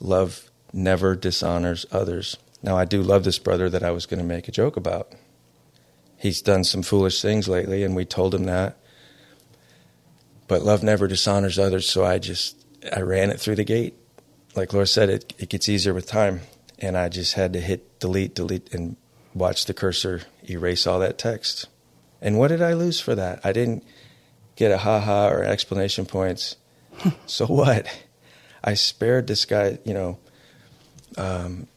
love 0.00 0.48
never 0.72 1.16
dishonors 1.16 1.86
others. 1.90 2.36
Now, 2.66 2.76
I 2.76 2.84
do 2.84 3.00
love 3.00 3.24
this 3.24 3.38
brother 3.38 3.70
that 3.70 3.82
I 3.82 3.92
was 3.92 4.04
going 4.04 4.18
to 4.18 4.26
make 4.26 4.48
a 4.48 4.52
joke 4.52 4.76
about. 4.76 5.12
He's 6.18 6.42
done 6.42 6.64
some 6.64 6.82
foolish 6.82 7.22
things 7.22 7.48
lately, 7.48 7.82
and 7.84 7.96
we 7.96 8.04
told 8.04 8.34
him 8.34 8.44
that. 8.44 8.76
But 10.48 10.62
love 10.62 10.82
never 10.82 11.08
dishonors 11.08 11.58
others, 11.58 11.88
so 11.88 12.04
I 12.04 12.18
just 12.18 12.66
I 12.94 13.00
ran 13.00 13.30
it 13.30 13.40
through 13.40 13.56
the 13.56 13.64
gate. 13.64 13.94
Like 14.54 14.72
Laura 14.72 14.86
said, 14.86 15.08
it 15.08 15.32
it 15.38 15.48
gets 15.48 15.68
easier 15.68 15.94
with 15.94 16.06
time 16.06 16.40
and 16.78 16.96
I 16.96 17.08
just 17.08 17.34
had 17.34 17.52
to 17.54 17.60
hit 17.60 17.98
delete, 17.98 18.34
delete, 18.34 18.72
and 18.74 18.96
watch 19.34 19.66
the 19.66 19.74
cursor 19.74 20.22
erase 20.48 20.86
all 20.86 20.98
that 21.00 21.18
text. 21.18 21.68
And 22.20 22.38
what 22.38 22.48
did 22.48 22.62
I 22.62 22.74
lose 22.74 23.00
for 23.00 23.14
that? 23.14 23.40
I 23.44 23.52
didn't 23.52 23.84
get 24.56 24.72
a 24.72 24.78
haha 24.78 25.28
or 25.28 25.42
explanation 25.42 26.06
points. 26.06 26.56
so 27.26 27.46
what? 27.46 27.86
I 28.62 28.74
spared 28.74 29.26
this 29.26 29.44
guy, 29.44 29.78
you 29.84 29.94
know. 29.94 30.18
Um, 31.16 31.68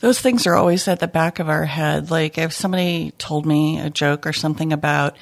Those 0.00 0.20
things 0.20 0.46
are 0.46 0.54
always 0.54 0.88
at 0.88 1.00
the 1.00 1.08
back 1.08 1.38
of 1.38 1.48
our 1.48 1.64
head. 1.64 2.10
Like 2.10 2.38
if 2.38 2.52
somebody 2.52 3.12
told 3.18 3.46
me 3.46 3.80
a 3.80 3.90
joke 3.90 4.26
or 4.26 4.32
something 4.32 4.72
about 4.72 5.16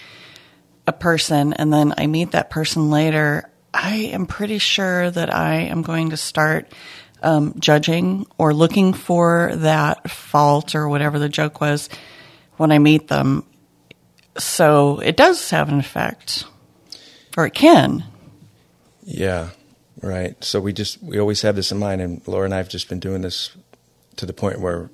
a 0.87 0.93
person, 0.93 1.53
and 1.55 1.73
then 1.73 1.95
I 1.97 2.07
meet 2.07 2.33
that 2.33 2.51
person 2.51 2.91
later, 2.91 3.51
I 3.73 3.97
am 4.13 4.27
pretty 4.27 4.59
sure 4.59 5.11
that 5.11 5.35
I 5.35 5.55
am 5.63 5.83
going 5.83 6.11
to 6.11 6.17
start 6.17 6.73
um, 7.23 7.55
judging 7.59 8.27
or 8.39 8.55
looking 8.55 8.93
for 8.93 9.53
that 9.57 10.11
fault 10.11 10.75
or 10.75 10.89
whatever 10.89 11.19
the 11.19 11.29
joke 11.29 11.61
was 11.61 11.89
when 12.57 12.71
I 12.71 12.79
meet 12.79 13.09
them. 13.09 13.45
So 14.37 15.01
it 15.01 15.17
does 15.17 15.51
have 15.51 15.69
an 15.69 15.79
effect, 15.79 16.45
or 17.37 17.47
it 17.47 17.55
can. 17.55 18.05
Yeah, 19.03 19.51
right. 20.03 20.43
So 20.43 20.61
we 20.61 20.73
just 20.73 21.03
we 21.03 21.19
always 21.19 21.43
have 21.43 21.57
this 21.57 21.73
in 21.73 21.79
mind, 21.79 22.01
and 22.01 22.27
Laura 22.27 22.45
and 22.45 22.55
I 22.55 22.59
have 22.59 22.69
just 22.69 22.89
been 22.89 23.01
doing 23.01 23.23
this 23.23 23.51
to 24.17 24.27
the 24.27 24.33
point 24.33 24.61
where 24.61 24.91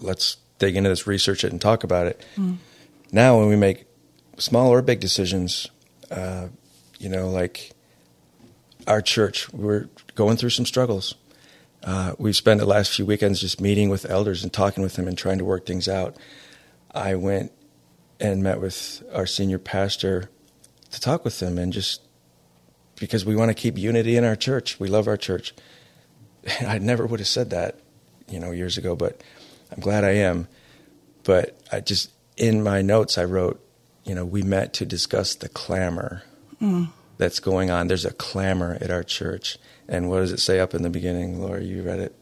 let's 0.00 0.36
dig 0.58 0.76
into 0.76 0.90
this, 0.90 1.06
research 1.06 1.44
it, 1.44 1.52
and 1.52 1.60
talk 1.60 1.84
about 1.84 2.06
it. 2.06 2.24
Mm. 2.36 2.56
Now, 3.12 3.38
when 3.38 3.48
we 3.48 3.56
make 3.56 3.86
small 4.38 4.68
or 4.68 4.82
big 4.82 5.00
decisions, 5.00 5.68
uh, 6.10 6.48
you 6.98 7.08
know, 7.08 7.28
like 7.28 7.72
our 8.86 9.02
church, 9.02 9.52
we're 9.52 9.88
going 10.14 10.36
through 10.36 10.50
some 10.50 10.66
struggles 10.66 11.14
uh, 11.82 12.14
we've 12.18 12.36
spent 12.36 12.60
the 12.60 12.66
last 12.66 12.94
few 12.94 13.06
weekends 13.06 13.40
just 13.40 13.60
meeting 13.60 13.88
with 13.88 14.04
elders 14.10 14.42
and 14.42 14.52
talking 14.52 14.82
with 14.82 14.94
them 14.94 15.08
and 15.08 15.16
trying 15.16 15.38
to 15.38 15.44
work 15.44 15.64
things 15.64 15.88
out. 15.88 16.16
I 16.92 17.14
went 17.14 17.52
and 18.18 18.42
met 18.42 18.60
with 18.60 19.02
our 19.14 19.26
senior 19.26 19.58
pastor 19.58 20.30
to 20.90 21.00
talk 21.00 21.24
with 21.24 21.38
them 21.38 21.56
and 21.56 21.72
just 21.72 22.02
because 22.96 23.24
we 23.24 23.34
want 23.34 23.48
to 23.48 23.54
keep 23.54 23.78
unity 23.78 24.16
in 24.16 24.24
our 24.24 24.36
church. 24.36 24.78
We 24.78 24.88
love 24.88 25.08
our 25.08 25.16
church. 25.16 25.54
I 26.60 26.78
never 26.78 27.06
would 27.06 27.20
have 27.20 27.28
said 27.28 27.50
that, 27.50 27.78
you 28.30 28.38
know, 28.38 28.50
years 28.50 28.78
ago, 28.78 28.96
but 28.96 29.20
I'm 29.70 29.80
glad 29.80 30.04
I 30.04 30.12
am. 30.12 30.48
But 31.24 31.58
I 31.70 31.80
just 31.80 32.10
in 32.36 32.62
my 32.62 32.82
notes 32.82 33.18
I 33.18 33.24
wrote, 33.24 33.64
you 34.04 34.14
know, 34.14 34.24
we 34.24 34.42
met 34.42 34.72
to 34.74 34.86
discuss 34.86 35.34
the 35.34 35.48
clamor 35.48 36.22
mm. 36.60 36.88
that's 37.18 37.40
going 37.40 37.70
on. 37.70 37.88
There's 37.88 38.06
a 38.06 38.12
clamor 38.12 38.78
at 38.80 38.90
our 38.90 39.02
church 39.02 39.58
and 39.90 40.08
what 40.08 40.20
does 40.20 40.30
it 40.30 40.38
say 40.38 40.60
up 40.60 40.72
in 40.72 40.82
the 40.82 40.88
beginning, 40.88 41.42
Laura? 41.42 41.60
You 41.60 41.82
read 41.82 41.98
it 41.98 42.14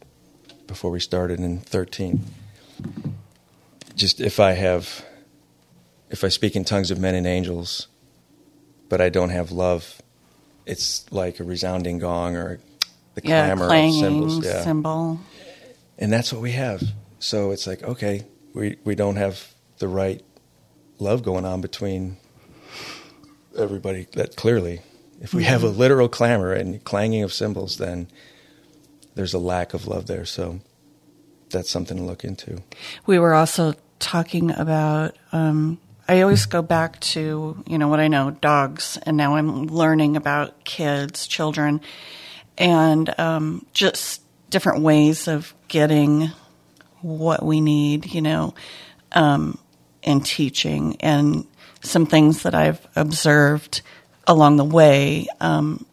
before 0.66 0.90
we 0.90 1.00
started 1.00 1.38
in 1.38 1.58
13. 1.58 2.24
Just 3.94 4.22
if 4.22 4.40
I 4.40 4.52
have, 4.52 5.04
if 6.08 6.24
I 6.24 6.28
speak 6.28 6.56
in 6.56 6.64
tongues 6.64 6.90
of 6.90 6.98
men 6.98 7.14
and 7.14 7.26
angels, 7.26 7.88
but 8.88 9.02
I 9.02 9.10
don't 9.10 9.28
have 9.28 9.52
love, 9.52 10.00
it's 10.64 11.10
like 11.12 11.40
a 11.40 11.44
resounding 11.44 11.98
gong 11.98 12.36
or 12.36 12.58
the 13.14 13.20
yeah, 13.22 13.54
clamor 13.54 13.66
of 13.66 13.92
cymbals. 13.92 14.44
Yeah. 14.46 14.62
Cymbal. 14.62 15.20
And 15.98 16.12
that's 16.12 16.32
what 16.32 16.40
we 16.40 16.52
have. 16.52 16.82
So 17.18 17.50
it's 17.50 17.66
like, 17.66 17.82
okay, 17.82 18.26
we, 18.54 18.76
we 18.84 18.94
don't 18.94 19.16
have 19.16 19.52
the 19.78 19.88
right 19.88 20.22
love 20.98 21.22
going 21.22 21.44
on 21.44 21.60
between 21.60 22.16
everybody 23.56 24.06
that 24.12 24.36
clearly 24.36 24.82
if 25.20 25.34
we 25.34 25.44
have 25.44 25.64
a 25.64 25.68
literal 25.68 26.08
clamor 26.08 26.52
and 26.52 26.82
clanging 26.84 27.22
of 27.22 27.32
cymbals, 27.32 27.78
then 27.78 28.08
there's 29.14 29.34
a 29.34 29.38
lack 29.38 29.74
of 29.74 29.86
love 29.86 30.06
there. 30.06 30.24
So 30.24 30.60
that's 31.50 31.70
something 31.70 31.96
to 31.96 32.02
look 32.02 32.24
into. 32.24 32.62
We 33.06 33.18
were 33.18 33.34
also 33.34 33.74
talking 33.98 34.50
about. 34.52 35.16
Um, 35.32 35.78
I 36.10 36.22
always 36.22 36.46
go 36.46 36.62
back 36.62 37.00
to 37.00 37.62
you 37.66 37.78
know 37.78 37.88
what 37.88 38.00
I 38.00 38.08
know, 38.08 38.30
dogs, 38.30 38.98
and 39.02 39.16
now 39.16 39.34
I'm 39.34 39.66
learning 39.66 40.16
about 40.16 40.64
kids, 40.64 41.26
children, 41.26 41.82
and 42.56 43.12
um, 43.18 43.66
just 43.74 44.22
different 44.50 44.82
ways 44.82 45.28
of 45.28 45.54
getting 45.68 46.30
what 47.00 47.44
we 47.44 47.60
need. 47.60 48.12
You 48.12 48.22
know, 48.22 48.54
um, 49.12 49.58
in 50.02 50.20
teaching 50.20 50.96
and 51.00 51.46
some 51.80 52.06
things 52.06 52.42
that 52.42 52.54
I've 52.54 52.86
observed 52.96 53.82
along 54.26 54.56
the 54.56 54.64
way. 54.64 55.26
Um, 55.40 55.84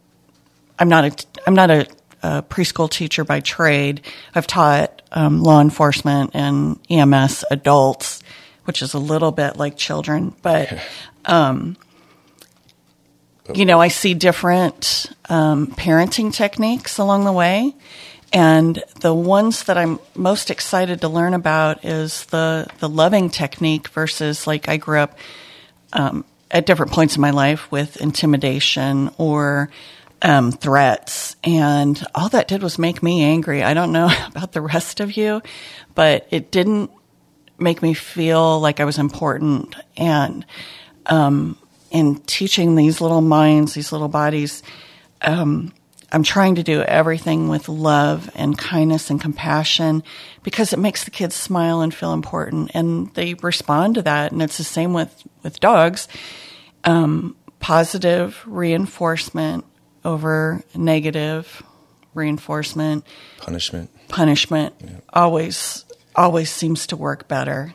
I'm 0.78 0.88
not 0.88 1.04
a 1.04 1.26
I'm 1.46 1.54
not 1.54 1.70
a, 1.70 1.86
a, 2.22 2.42
preschool 2.42 2.90
teacher 2.90 3.24
by 3.24 3.40
trade. 3.40 4.02
I've 4.34 4.46
taught 4.46 5.02
um, 5.12 5.42
law 5.42 5.60
enforcement 5.60 6.32
and 6.34 6.78
EMS 6.90 7.44
adults, 7.50 8.22
which 8.64 8.82
is 8.82 8.94
a 8.94 8.98
little 8.98 9.32
bit 9.32 9.56
like 9.56 9.76
children, 9.76 10.34
but. 10.42 10.78
Um, 11.28 11.76
you 13.52 13.64
know, 13.64 13.80
I 13.80 13.88
see 13.88 14.14
different 14.14 15.06
um, 15.28 15.66
parenting 15.66 16.32
techniques 16.32 16.98
along 16.98 17.24
the 17.24 17.32
way. 17.32 17.74
And 18.32 18.82
the 19.00 19.14
ones 19.14 19.64
that 19.64 19.78
I'm 19.78 19.98
most 20.14 20.50
excited 20.50 21.00
to 21.00 21.08
learn 21.08 21.34
about 21.34 21.84
is 21.84 22.26
the, 22.26 22.66
the 22.80 22.88
loving 22.88 23.30
technique 23.30 23.88
versus 23.88 24.46
like 24.46 24.68
I 24.68 24.76
grew 24.76 24.98
up 24.98 25.18
um, 25.92 26.24
at 26.50 26.66
different 26.66 26.92
points 26.92 27.16
in 27.16 27.22
my 27.22 27.30
life 27.30 27.70
with 27.70 27.96
intimidation 27.98 29.10
or 29.18 29.70
um, 30.22 30.52
threats. 30.52 31.36
And 31.44 32.02
all 32.14 32.28
that 32.30 32.48
did 32.48 32.62
was 32.62 32.78
make 32.78 33.02
me 33.02 33.22
angry. 33.22 33.62
I 33.62 33.74
don't 33.74 33.92
know 33.92 34.10
about 34.26 34.52
the 34.52 34.60
rest 34.60 35.00
of 35.00 35.16
you, 35.16 35.42
but 35.94 36.26
it 36.30 36.50
didn't 36.50 36.90
make 37.58 37.82
me 37.82 37.94
feel 37.94 38.60
like 38.60 38.80
I 38.80 38.84
was 38.84 38.98
important. 38.98 39.74
And 39.96 40.44
um, 41.06 41.58
in 41.90 42.16
teaching 42.26 42.74
these 42.74 43.00
little 43.00 43.20
minds, 43.20 43.74
these 43.74 43.92
little 43.92 44.08
bodies, 44.08 44.62
um, 45.22 45.72
I'm 46.16 46.22
trying 46.22 46.54
to 46.54 46.62
do 46.62 46.80
everything 46.80 47.48
with 47.48 47.68
love 47.68 48.30
and 48.34 48.56
kindness 48.56 49.10
and 49.10 49.20
compassion 49.20 50.02
because 50.42 50.72
it 50.72 50.78
makes 50.78 51.04
the 51.04 51.10
kids 51.10 51.34
smile 51.34 51.82
and 51.82 51.92
feel 51.92 52.14
important 52.14 52.70
and 52.72 53.12
they 53.12 53.34
respond 53.34 53.96
to 53.96 54.02
that. 54.02 54.32
And 54.32 54.40
it's 54.40 54.56
the 54.56 54.64
same 54.64 54.94
with, 54.94 55.12
with 55.42 55.60
dogs. 55.60 56.08
Um, 56.84 57.36
positive 57.60 58.42
reinforcement 58.46 59.66
over 60.06 60.62
negative 60.74 61.62
reinforcement. 62.14 63.04
Punishment. 63.36 63.90
Punishment 64.08 64.74
yeah. 64.80 65.00
always, 65.12 65.84
always 66.14 66.48
seems 66.50 66.86
to 66.86 66.96
work 66.96 67.28
better. 67.28 67.74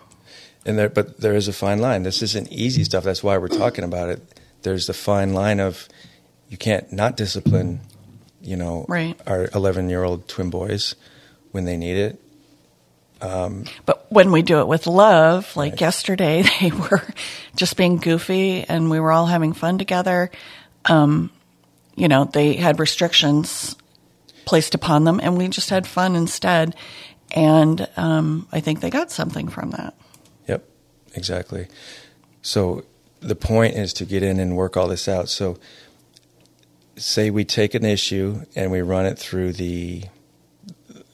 And 0.66 0.80
there, 0.80 0.90
but 0.90 1.20
there 1.20 1.36
is 1.36 1.48
a 1.48 1.54
fine 1.54 1.78
line. 1.78 2.02
This 2.02 2.24
isn't 2.24 2.52
easy 2.52 2.86
stuff. 2.86 3.04
That's 3.04 3.22
why 3.22 3.38
we're 3.38 3.50
talking 3.50 3.84
about 3.84 4.10
it. 4.10 4.42
There's 4.64 4.88
the 4.88 4.96
fine 4.96 5.36
line 5.36 5.60
of 5.60 5.88
you 6.50 6.58
can't 6.58 6.92
not 6.92 7.16
discipline 7.16 7.82
you 8.42 8.56
know, 8.56 8.86
right. 8.88 9.20
our 9.28 9.50
11 9.54 9.90
year 9.90 10.04
old 10.04 10.28
twin 10.28 10.50
boys 10.50 10.96
when 11.52 11.66
they 11.66 11.78
need 11.78 11.98
it. 11.98 12.22
Um, 13.22 13.66
but 13.86 14.12
when 14.12 14.32
we 14.32 14.42
do 14.42 14.60
it 14.60 14.68
with 14.68 14.88
love, 14.88 15.56
like 15.56 15.74
right. 15.74 15.82
yesterday, 15.82 16.44
they 16.62 16.72
were 16.72 17.04
just 17.56 17.78
being 17.78 17.98
goofy 17.98 18.64
and 18.64 18.90
we 18.90 19.00
were 19.00 19.12
all 19.12 19.28
having 19.28 19.54
fun 19.54 19.78
together. 19.78 20.32
Um, 20.86 21.30
you 21.96 22.08
know, 22.08 22.26
they 22.26 22.54
had 22.54 22.80
restrictions 22.80 23.76
placed 24.46 24.74
upon 24.74 25.04
them 25.04 25.20
and 25.22 25.38
we 25.38 25.48
just 25.50 25.70
had 25.70 25.86
fun 25.86 26.16
instead. 26.16 26.76
And 27.34 27.88
um, 27.96 28.48
I 28.52 28.60
think 28.60 28.82
they 28.82 28.90
got 28.90 29.12
something 29.12 29.48
from 29.48 29.72
that. 29.72 29.94
Yep, 30.48 30.68
exactly. 31.14 31.68
So 32.42 32.84
the 33.20 33.36
point 33.36 33.76
is 33.76 33.94
to 33.94 34.06
get 34.06 34.24
in 34.24 34.40
and 34.40 34.58
work 34.58 34.76
all 34.76 34.88
this 34.88 35.08
out. 35.08 35.30
So 35.30 35.58
say 36.96 37.30
we 37.30 37.46
take 37.46 37.74
an 37.74 37.86
issue 37.86 38.42
and 38.56 38.72
we 38.72 38.82
run 38.82 39.06
it 39.06 39.18
through 39.18 39.54
the 39.54 40.04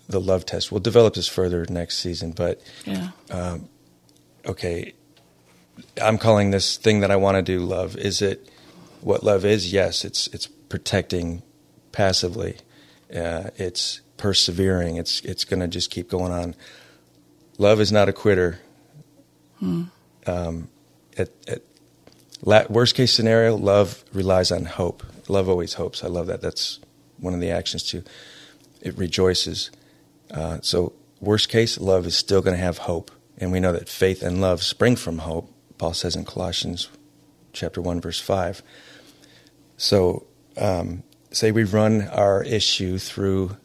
the 0.10 0.22
love 0.22 0.46
test. 0.46 0.72
We'll 0.72 0.80
develop 0.80 1.16
this 1.16 1.28
further 1.28 1.66
next 1.70 1.98
season, 1.98 2.32
but 2.32 2.62
yeah. 2.86 3.10
Um, 3.30 3.70
okay, 4.46 4.94
I'm 6.02 6.18
calling 6.18 6.52
this 6.52 6.78
thing 6.78 7.02
that 7.02 7.12
I 7.12 7.18
want 7.18 7.36
to 7.36 7.42
do 7.42 7.60
love. 7.60 7.98
Is 7.98 8.22
it 8.22 8.50
what 9.02 9.24
love 9.24 9.46
is? 9.46 9.72
Yes, 9.72 10.06
it's 10.06 10.28
it's 10.28 10.48
protecting 10.48 11.44
passively. 11.92 12.58
Uh, 13.14 13.50
it's 13.58 14.02
persevering. 14.18 14.98
It's 14.98 15.22
it's 15.22 15.46
going 15.46 15.60
to 15.60 15.68
just 15.68 15.92
keep 15.92 16.10
going 16.10 16.32
on. 16.32 16.56
Love 17.58 17.82
is 17.82 17.92
not 17.92 18.10
a 18.10 18.14
quitter. 18.14 18.60
Hmm. 19.60 19.84
Um, 20.26 20.70
at, 21.18 21.30
at 21.48 21.62
worst 22.70 22.96
case 22.96 23.14
scenario, 23.14 23.56
love 23.56 24.04
relies 24.14 24.52
on 24.52 24.66
hope. 24.66 25.04
Love 25.30 25.50
always 25.50 25.74
hopes. 25.74 26.04
I 26.04 26.08
love 26.08 26.28
that. 26.28 26.42
That's 26.42 26.80
one 27.20 27.34
of 27.34 27.40
the 27.40 27.52
actions 27.52 27.84
too. 27.84 28.04
It 28.82 28.98
rejoices. 28.98 29.72
Uh, 30.32 30.60
so, 30.62 30.94
worst 31.20 31.50
case, 31.50 31.80
love 31.80 32.06
is 32.06 32.16
still 32.16 32.42
going 32.42 32.56
to 32.56 32.64
have 32.64 32.80
hope. 32.80 33.12
And 33.38 33.52
we 33.52 33.60
know 33.60 33.72
that 33.72 33.90
faith 33.90 34.24
and 34.24 34.42
love 34.42 34.64
spring 34.64 34.96
from 34.96 35.20
hope. 35.20 35.52
Paul 35.78 35.94
says 35.94 36.16
in 36.16 36.26
Colossians 36.26 36.90
chapter 37.54 37.82
1, 37.82 38.02
verse 38.02 38.20
5. 38.20 38.62
So, 39.78 40.26
um, 40.58 41.04
say 41.32 41.52
we 41.52 41.64
run 41.64 42.08
our 42.08 42.44
issue 42.44 42.98
through 42.98 43.58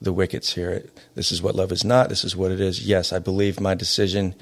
the 0.00 0.12
wickets 0.12 0.54
here. 0.54 0.84
This 1.14 1.32
is 1.32 1.42
what 1.42 1.56
love 1.56 1.72
is 1.72 1.84
not. 1.84 2.08
This 2.08 2.24
is 2.24 2.36
what 2.36 2.52
it 2.52 2.60
is. 2.60 2.86
Yes, 2.86 3.12
I 3.12 3.18
believe 3.18 3.60
my 3.60 3.74
decision 3.74 4.34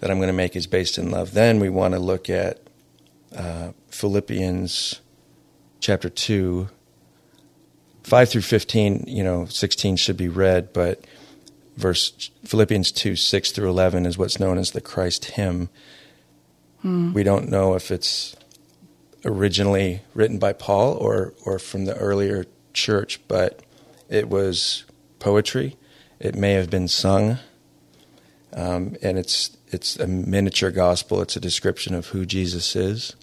that 0.00 0.10
I'm 0.10 0.18
going 0.18 0.28
to 0.28 0.32
make 0.32 0.56
is 0.56 0.66
based 0.66 0.96
in 0.98 1.10
love. 1.10 1.34
Then 1.34 1.60
we 1.60 1.68
want 1.68 1.92
to 1.92 2.00
look 2.00 2.30
at 2.30 2.60
uh, 3.36 3.72
Philippians 3.88 5.00
chapter 5.82 6.08
2, 6.08 6.68
5 8.04 8.28
through 8.28 8.42
15, 8.42 9.04
you 9.06 9.22
know, 9.22 9.44
16 9.46 9.96
should 9.96 10.16
be 10.16 10.28
read, 10.28 10.72
but 10.72 11.04
verse 11.76 12.30
Philippians 12.44 12.92
2, 12.92 13.16
6 13.16 13.50
through 13.50 13.68
11 13.68 14.06
is 14.06 14.16
what's 14.16 14.40
known 14.40 14.56
as 14.56 14.70
the 14.70 14.80
Christ 14.80 15.26
hymn. 15.26 15.68
Hmm. 16.80 17.12
We 17.12 17.24
don't 17.24 17.50
know 17.50 17.74
if 17.74 17.90
it's 17.90 18.36
originally 19.24 20.00
written 20.14 20.38
by 20.38 20.52
Paul 20.52 20.94
or, 20.94 21.34
or 21.44 21.58
from 21.58 21.84
the 21.84 21.96
earlier 21.96 22.46
church, 22.72 23.20
but 23.28 23.60
it 24.08 24.28
was 24.28 24.84
poetry. 25.18 25.76
It 26.20 26.36
may 26.36 26.52
have 26.52 26.70
been 26.70 26.88
sung. 26.88 27.38
Um, 28.54 28.96
and 29.02 29.18
it's 29.18 29.56
it's 29.68 29.96
a 29.98 30.06
miniature 30.06 30.70
gospel. 30.70 31.22
It's 31.22 31.36
a 31.36 31.40
description 31.40 31.94
of 31.94 32.08
who 32.08 32.26
Jesus 32.26 32.76
is, 32.76 33.16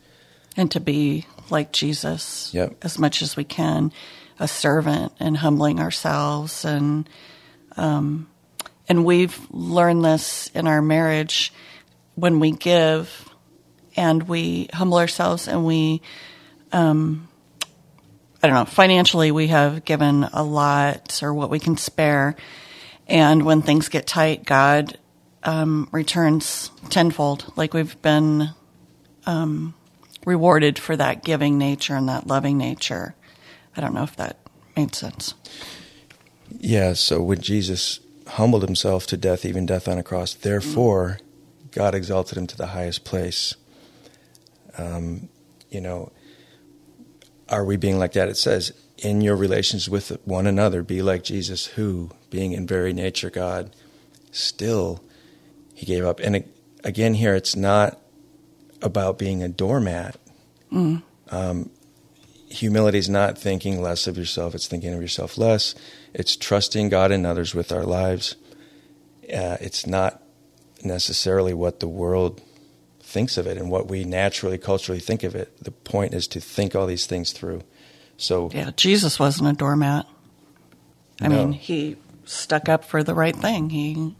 and 0.57 0.71
to 0.71 0.79
be 0.79 1.27
like 1.51 1.71
Jesus 1.71 2.53
yep. 2.53 2.75
as 2.81 2.99
much 2.99 3.21
as 3.21 3.35
we 3.35 3.43
can, 3.43 3.91
a 4.39 4.47
servant 4.47 5.13
and 5.19 5.37
humbling 5.37 5.79
ourselves. 5.79 6.65
And 6.65 7.09
um, 7.77 8.27
and 8.87 9.05
we've 9.05 9.39
learned 9.51 10.03
this 10.03 10.49
in 10.53 10.67
our 10.67 10.81
marriage. 10.81 11.53
When 12.15 12.39
we 12.39 12.51
give 12.51 13.29
and 13.95 14.27
we 14.27 14.69
humble 14.73 14.97
ourselves 14.97 15.47
and 15.47 15.65
we 15.65 16.01
um, 16.71 17.27
I 18.41 18.47
don't 18.47 18.55
know 18.55 18.65
financially 18.65 19.31
we 19.31 19.47
have 19.47 19.85
given 19.85 20.23
a 20.33 20.43
lot 20.43 21.21
or 21.23 21.33
what 21.33 21.49
we 21.49 21.59
can 21.59 21.77
spare. 21.77 22.35
And 23.07 23.43
when 23.43 23.61
things 23.61 23.89
get 23.89 24.05
tight 24.05 24.45
God 24.45 24.97
um, 25.43 25.87
returns 25.91 26.71
tenfold 26.89 27.51
like 27.55 27.73
we've 27.73 28.01
been 28.01 28.49
um, 29.25 29.73
rewarded 30.25 30.79
for 30.79 30.95
that 30.97 31.23
giving 31.23 31.57
nature 31.57 31.95
and 31.95 32.09
that 32.09 32.27
loving 32.27 32.57
nature. 32.57 33.15
I 33.75 33.81
don't 33.81 33.93
know 33.93 34.03
if 34.03 34.15
that 34.17 34.37
made 34.75 34.95
sense. 34.95 35.33
Yeah, 36.49 36.93
so 36.93 37.21
when 37.21 37.41
Jesus 37.41 37.99
humbled 38.27 38.63
himself 38.63 39.07
to 39.07 39.17
death, 39.17 39.45
even 39.45 39.65
death 39.65 39.87
on 39.87 39.97
a 39.97 40.03
cross, 40.03 40.33
therefore 40.33 41.19
God 41.71 41.95
exalted 41.95 42.37
him 42.37 42.47
to 42.47 42.57
the 42.57 42.67
highest 42.67 43.03
place. 43.03 43.55
Um, 44.77 45.29
you 45.69 45.81
know, 45.81 46.11
are 47.47 47.65
we 47.65 47.77
being 47.77 47.99
like 47.99 48.13
that? 48.13 48.29
It 48.29 48.37
says, 48.37 48.73
in 48.97 49.21
your 49.21 49.35
relations 49.35 49.89
with 49.89 50.17
one 50.25 50.47
another, 50.47 50.83
be 50.83 51.01
like 51.01 51.23
Jesus, 51.23 51.65
who, 51.67 52.11
being 52.29 52.51
in 52.51 52.67
very 52.67 52.93
nature 52.93 53.29
God, 53.29 53.75
still 54.31 55.03
he 55.73 55.85
gave 55.85 56.03
up. 56.03 56.19
And 56.19 56.43
again, 56.83 57.13
here 57.13 57.35
it's 57.35 57.55
not 57.55 57.99
about 58.81 59.17
being 59.17 59.43
a 59.43 59.49
doormat. 59.49 60.17
Mm. 60.71 61.03
Um, 61.29 61.69
humility 62.49 62.97
is 62.97 63.09
not 63.09 63.37
thinking 63.37 63.81
less 63.81 64.07
of 64.07 64.17
yourself, 64.17 64.55
it's 64.55 64.67
thinking 64.67 64.93
of 64.93 65.01
yourself 65.01 65.37
less. 65.37 65.75
It's 66.13 66.35
trusting 66.35 66.89
God 66.89 67.11
and 67.11 67.25
others 67.25 67.53
with 67.53 67.71
our 67.71 67.83
lives. 67.83 68.35
Uh, 69.23 69.57
it's 69.61 69.85
not 69.85 70.23
necessarily 70.83 71.53
what 71.53 71.79
the 71.79 71.87
world 71.87 72.41
thinks 73.01 73.37
of 73.37 73.47
it 73.47 73.57
and 73.57 73.69
what 73.69 73.87
we 73.87 74.03
naturally, 74.03 74.57
culturally 74.57 74.99
think 74.99 75.23
of 75.23 75.35
it. 75.35 75.63
The 75.63 75.71
point 75.71 76.13
is 76.13 76.27
to 76.29 76.39
think 76.39 76.75
all 76.75 76.87
these 76.87 77.05
things 77.05 77.31
through. 77.31 77.61
So, 78.17 78.49
yeah, 78.53 78.71
Jesus 78.75 79.19
wasn't 79.19 79.49
a 79.49 79.53
doormat. 79.53 80.07
I 81.21 81.27
no. 81.27 81.37
mean, 81.37 81.53
he 81.53 81.97
stuck 82.25 82.69
up 82.69 82.83
for 82.83 83.03
the 83.03 83.13
right 83.13 83.35
thing. 83.35 83.69
He. 83.69 84.15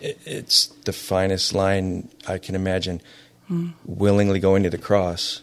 It's 0.00 0.68
the 0.84 0.92
finest 0.92 1.54
line 1.54 2.08
I 2.26 2.38
can 2.38 2.54
imagine 2.54 3.02
mm. 3.50 3.72
willingly 3.84 4.40
going 4.40 4.62
to 4.62 4.70
the 4.70 4.78
cross, 4.78 5.42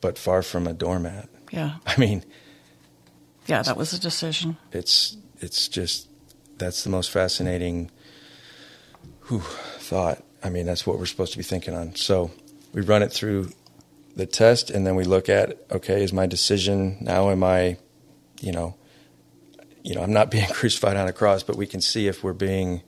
but 0.00 0.18
far 0.18 0.42
from 0.42 0.66
a 0.66 0.72
doormat. 0.72 1.28
Yeah. 1.50 1.76
I 1.86 1.98
mean, 1.98 2.24
yeah, 3.46 3.62
that 3.62 3.76
was 3.76 3.92
a 3.92 4.00
decision. 4.00 4.56
It's 4.72 5.16
it's 5.38 5.68
just 5.68 6.08
that's 6.58 6.84
the 6.84 6.90
most 6.90 7.10
fascinating 7.10 7.90
whew, 9.28 9.40
thought. 9.78 10.22
I 10.42 10.50
mean, 10.50 10.66
that's 10.66 10.86
what 10.86 10.98
we're 10.98 11.06
supposed 11.06 11.32
to 11.32 11.38
be 11.38 11.44
thinking 11.44 11.74
on. 11.74 11.94
So 11.94 12.30
we 12.72 12.82
run 12.82 13.02
it 13.02 13.12
through 13.12 13.50
the 14.14 14.26
test, 14.26 14.70
and 14.70 14.86
then 14.86 14.96
we 14.96 15.04
look 15.04 15.28
at 15.28 15.58
okay, 15.70 16.02
is 16.02 16.12
my 16.12 16.26
decision 16.26 16.98
now? 17.00 17.30
Am 17.30 17.42
I, 17.44 17.78
you 18.40 18.52
know, 18.52 18.74
you 19.82 19.94
know, 19.94 20.02
I'm 20.02 20.12
not 20.12 20.30
being 20.32 20.48
crucified 20.48 20.96
on 20.96 21.06
a 21.06 21.12
cross, 21.12 21.42
but 21.42 21.56
we 21.56 21.66
can 21.66 21.80
see 21.80 22.08
if 22.08 22.24
we're 22.24 22.32
being 22.32 22.82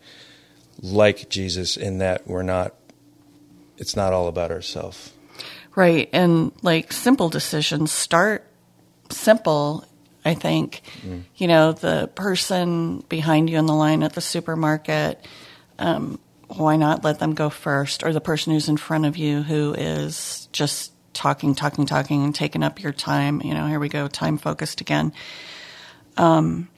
like 0.80 1.28
Jesus 1.28 1.76
in 1.76 1.98
that 1.98 2.26
we're 2.26 2.42
not 2.42 2.74
it's 3.78 3.96
not 3.96 4.12
all 4.12 4.28
about 4.28 4.50
ourselves. 4.50 5.12
Right. 5.74 6.08
And 6.12 6.52
like 6.62 6.92
simple 6.92 7.28
decisions 7.28 7.92
start 7.92 8.44
simple, 9.10 9.84
I 10.24 10.34
think. 10.34 10.82
Mm. 11.02 11.22
You 11.36 11.46
know, 11.46 11.72
the 11.72 12.10
person 12.14 13.04
behind 13.08 13.48
you 13.48 13.58
in 13.58 13.66
the 13.66 13.74
line 13.74 14.02
at 14.02 14.14
the 14.14 14.20
supermarket, 14.20 15.24
um, 15.78 16.18
why 16.48 16.76
not 16.76 17.04
let 17.04 17.20
them 17.20 17.34
go 17.34 17.48
first? 17.48 18.02
Or 18.02 18.12
the 18.12 18.20
person 18.20 18.52
who's 18.52 18.68
in 18.68 18.76
front 18.76 19.06
of 19.06 19.16
you 19.16 19.42
who 19.42 19.74
is 19.74 20.48
just 20.52 20.92
talking, 21.12 21.54
talking, 21.54 21.86
talking, 21.86 22.24
and 22.24 22.34
taking 22.34 22.62
up 22.62 22.82
your 22.82 22.92
time. 22.92 23.40
You 23.42 23.54
know, 23.54 23.66
here 23.66 23.80
we 23.80 23.88
go, 23.88 24.08
time 24.08 24.38
focused 24.38 24.80
again. 24.80 25.12
Um, 26.16 26.68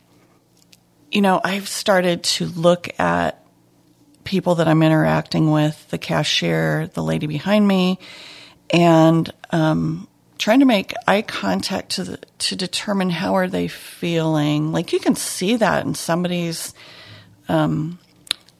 you 1.11 1.23
know, 1.23 1.41
I've 1.43 1.69
started 1.69 2.23
to 2.25 2.47
look 2.47 2.89
at 3.01 3.40
people 4.31 4.55
that 4.55 4.69
I'm 4.69 4.81
interacting 4.85 5.51
with, 5.51 5.89
the 5.91 5.99
cashier, 5.99 6.87
the 6.95 7.03
lady 7.03 7.27
behind 7.27 7.67
me, 7.67 7.99
and 8.73 9.29
um, 9.51 10.07
trying 10.39 10.61
to 10.61 10.67
make 10.67 10.95
eye 11.09 11.23
contact 11.23 11.91
to 11.97 12.05
the, 12.05 12.17
to 12.39 12.55
determine 12.55 13.11
how 13.11 13.35
are 13.35 13.49
they 13.49 13.67
feeling. 13.67 14.71
Like 14.71 14.93
you 14.93 15.01
can 15.01 15.17
see 15.17 15.57
that 15.57 15.85
in 15.85 15.97
somebody's 15.97 16.73
um, 17.49 17.99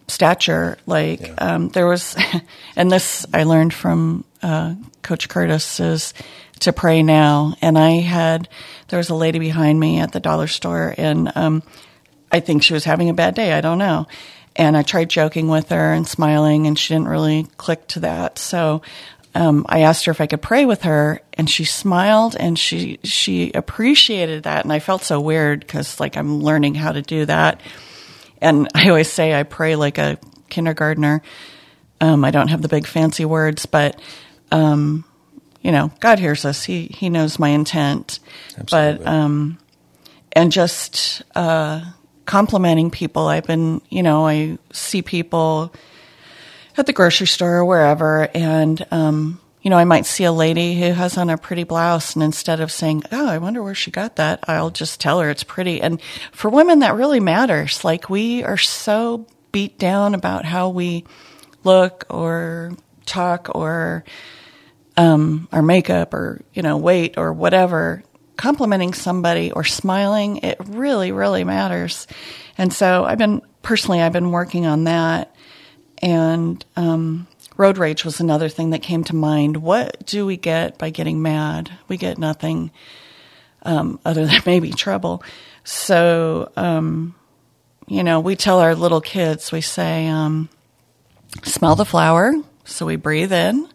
stature. 0.09 0.77
Like 0.87 1.21
Yeah. 1.21 1.35
um, 1.39 1.69
there 1.69 1.87
was, 1.87 2.17
and 2.77 2.91
this 2.91 3.25
I 3.33 3.45
learned 3.45 3.73
from 3.73 4.25
uh, 4.43 4.75
Coach 5.03 5.29
Curtis 5.29 5.79
is 5.79 6.15
to 6.61 6.73
pray 6.73 7.05
now. 7.05 7.55
And 7.63 7.79
I 7.79 8.01
had 8.01 8.49
there 8.89 8.99
was 8.99 9.09
a 9.11 9.15
lady 9.15 9.39
behind 9.39 9.79
me 9.79 10.01
at 10.01 10.11
the 10.11 10.19
dollar 10.21 10.49
store, 10.49 10.93
and 10.99 11.31
um, 11.37 11.63
I 12.33 12.41
think 12.41 12.65
she 12.65 12.75
was 12.75 12.83
having 12.85 13.09
a 13.09 13.15
bad 13.15 13.37
day. 13.37 13.53
I 13.53 13.61
don't 13.61 13.79
know. 13.79 14.09
And 14.61 14.77
I 14.77 14.83
tried 14.83 15.09
joking 15.09 15.49
with 15.49 15.71
her 15.71 15.95
and 15.95 16.07
smiling, 16.07 16.67
and 16.67 16.79
she 16.79 16.93
didn't 16.93 17.09
really 17.09 17.45
click 17.57 17.87
to 17.89 18.01
that. 18.01 18.37
So 18.37 18.83
um, 19.35 19.65
I 19.71 19.81
asked 19.81 20.05
her 20.05 20.13
if 20.13 20.21
I 20.21 20.27
could 20.27 20.43
pray 20.43 20.67
with 20.67 20.83
her, 20.83 21.23
and 21.33 21.49
she 21.49 21.65
smiled 21.65 22.37
and 22.39 22.59
she 22.59 22.99
she 23.03 23.53
appreciated 23.53 24.43
that. 24.43 24.65
And 24.65 24.71
I 24.71 24.79
felt 24.79 25.03
so 25.03 25.19
weird 25.19 25.61
because 25.61 25.99
like 25.99 26.15
I'm 26.15 26.43
learning 26.43 26.75
how 26.75 26.93
to 26.93 27.01
do 27.01 27.25
that. 27.25 27.63
And 28.43 28.69
I 28.75 28.91
always 28.91 29.11
say 29.11 29.33
I 29.33 29.45
pray 29.45 29.77
like 29.77 29.97
a 29.97 30.19
kindergartner. 30.51 31.23
Um, 32.03 32.23
I 32.23 32.31
don't 32.31 32.49
have 32.49 32.61
the 32.61 32.69
big 32.69 32.87
fancy 32.87 33.25
words, 33.25 33.65
but 33.65 33.99
um, 34.53 35.07
you 35.63 35.73
know, 35.73 35.91
God 36.01 36.19
hears 36.19 36.45
us. 36.45 36.65
He 36.65 36.83
He 36.85 37.09
knows 37.09 37.39
my 37.39 37.49
intent. 37.49 38.19
Absolutely. 38.59 39.05
But 39.05 39.11
um, 39.11 39.59
and 40.33 40.53
just 40.53 41.23
uh, 41.35 41.83
complimenting 42.31 42.93
people. 42.93 43.27
I've 43.27 43.45
been, 43.45 43.83
you 43.89 44.05
know, 44.05 44.25
I 44.25 44.57
see 44.73 45.03
people 45.03 45.75
at 46.77 46.87
the 46.87 46.93
grocery 46.93 47.27
store 47.27 47.57
or 47.57 47.65
wherever, 47.65 48.29
and 48.33 48.87
um, 48.93 49.41
you 49.63 49.69
know, 49.69 49.77
I 49.77 49.83
might 49.83 50.07
see 50.07 50.23
a 50.23 50.31
lady 50.31 50.79
who 50.79 50.93
has 50.93 51.19
on 51.19 51.29
a 51.29 51.37
pretty 51.37 51.65
blouse, 51.65 52.15
and 52.15 52.23
instead 52.23 52.61
of 52.61 52.71
saying, 52.71 53.03
"Oh, 53.11 53.27
I 53.27 53.39
wonder 53.39 53.65
where 53.65 53.75
she 53.75 53.91
got 53.91 54.15
that," 54.15 54.45
I'll 54.47 54.71
just 54.71 55.01
tell 55.01 55.19
her 55.19 55.29
it's 55.29 55.43
pretty. 55.43 55.83
And 55.83 56.01
for 56.31 56.49
women, 56.49 56.79
that 56.79 56.95
really 56.95 57.19
matters. 57.19 57.85
Like 57.85 58.09
we 58.09 58.45
are 58.45 58.57
so 58.57 59.27
beat 59.51 59.77
down 59.77 60.15
about 60.15 60.45
how 60.45 60.69
we 60.69 61.05
look 61.65 62.07
or 62.09 62.77
talk 63.07 63.51
or 63.57 64.05
um, 64.97 65.49
our 65.51 65.63
makeup 65.63 66.15
or 66.15 66.43
you 66.55 66.63
know 66.63 66.77
weight 66.77 67.19
or 67.19 67.33
whatever 67.33 68.05
complimenting 68.41 68.95
somebody 68.95 69.53
or 69.53 69.65
smiling 69.65 70.39
it 70.39 70.57
really 70.65 71.13
really 71.13 71.45
matters. 71.45 72.07
And 72.57 72.73
so 72.73 73.05
i've 73.05 73.19
been 73.19 73.43
personally 73.61 74.01
i've 74.01 74.15
been 74.15 74.31
working 74.31 74.65
on 74.65 74.85
that. 74.85 75.37
And 76.03 76.65
um, 76.77 77.27
road 77.59 77.77
rage 77.77 78.03
was 78.03 78.19
another 78.19 78.49
thing 78.49 78.71
that 78.71 78.81
came 78.81 79.05
to 79.05 79.15
mind. 79.15 79.59
What 79.59 80.07
do 80.07 80.25
we 80.25 80.39
get 80.39 80.79
by 80.79 80.89
getting 80.89 81.21
mad? 81.21 81.71
We 81.87 81.99
get 81.99 82.17
nothing 82.17 82.71
um, 83.63 84.01
other 84.07 84.25
than 84.25 84.41
maybe 84.47 84.71
trouble. 84.71 85.23
So 85.63 86.51
um, 86.57 87.15
you 87.89 88.03
know 88.03 88.21
we 88.21 88.37
tell 88.37 88.61
our 88.61 88.75
little 88.75 89.03
kids 89.03 89.53
we 89.53 89.61
say 89.61 90.09
um, 90.09 90.49
smell 91.43 91.77
the 91.77 91.85
flower. 91.85 92.33
So 92.65 92.87
we 92.87 92.97
breathe 92.97 93.35
in 93.35 93.69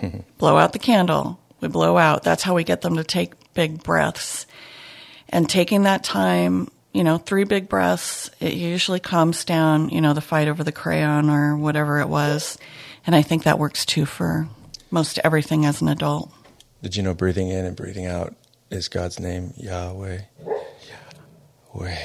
blow 0.38 0.56
out 0.56 0.72
the 0.72 0.78
candle. 0.78 1.38
We 1.60 1.68
blow 1.68 1.98
out. 1.98 2.22
That's 2.22 2.42
how 2.42 2.54
we 2.54 2.64
get 2.64 2.80
them 2.80 2.96
to 2.96 3.04
take 3.04 3.37
big 3.58 3.82
breaths. 3.82 4.46
And 5.30 5.50
taking 5.50 5.82
that 5.82 6.04
time, 6.04 6.70
you 6.92 7.02
know, 7.02 7.18
three 7.18 7.42
big 7.42 7.68
breaths, 7.68 8.30
it 8.38 8.54
usually 8.54 9.00
calms 9.00 9.44
down, 9.44 9.88
you 9.88 10.00
know, 10.00 10.14
the 10.14 10.20
fight 10.20 10.46
over 10.46 10.62
the 10.62 10.70
crayon 10.70 11.28
or 11.28 11.56
whatever 11.56 11.98
it 11.98 12.08
was. 12.08 12.56
And 13.04 13.16
I 13.16 13.22
think 13.22 13.42
that 13.42 13.58
works 13.58 13.84
too 13.84 14.06
for 14.06 14.48
most 14.92 15.18
everything 15.24 15.66
as 15.66 15.82
an 15.82 15.88
adult. 15.88 16.30
Did 16.84 16.94
you 16.94 17.02
know 17.02 17.14
breathing 17.14 17.48
in 17.48 17.64
and 17.64 17.74
breathing 17.74 18.06
out 18.06 18.36
is 18.70 18.86
God's 18.86 19.18
name, 19.18 19.54
Yahweh? 19.56 20.20
Yahweh. 21.74 21.96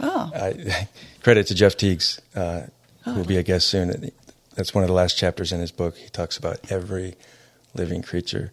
Oh, 0.00 0.30
I, 0.34 0.88
credit 1.22 1.46
to 1.46 1.54
Jeff 1.54 1.78
Teagues, 1.78 2.20
uh, 2.36 2.64
who 3.04 3.14
will 3.14 3.24
be 3.24 3.38
a 3.38 3.42
guest 3.42 3.68
soon. 3.68 4.10
That's 4.54 4.74
one 4.74 4.84
of 4.84 4.88
the 4.88 4.94
last 4.94 5.16
chapters 5.16 5.50
in 5.50 5.60
his 5.60 5.72
book. 5.72 5.96
He 5.96 6.10
talks 6.10 6.36
about 6.36 6.70
every 6.70 7.14
living 7.74 8.02
creature. 8.02 8.52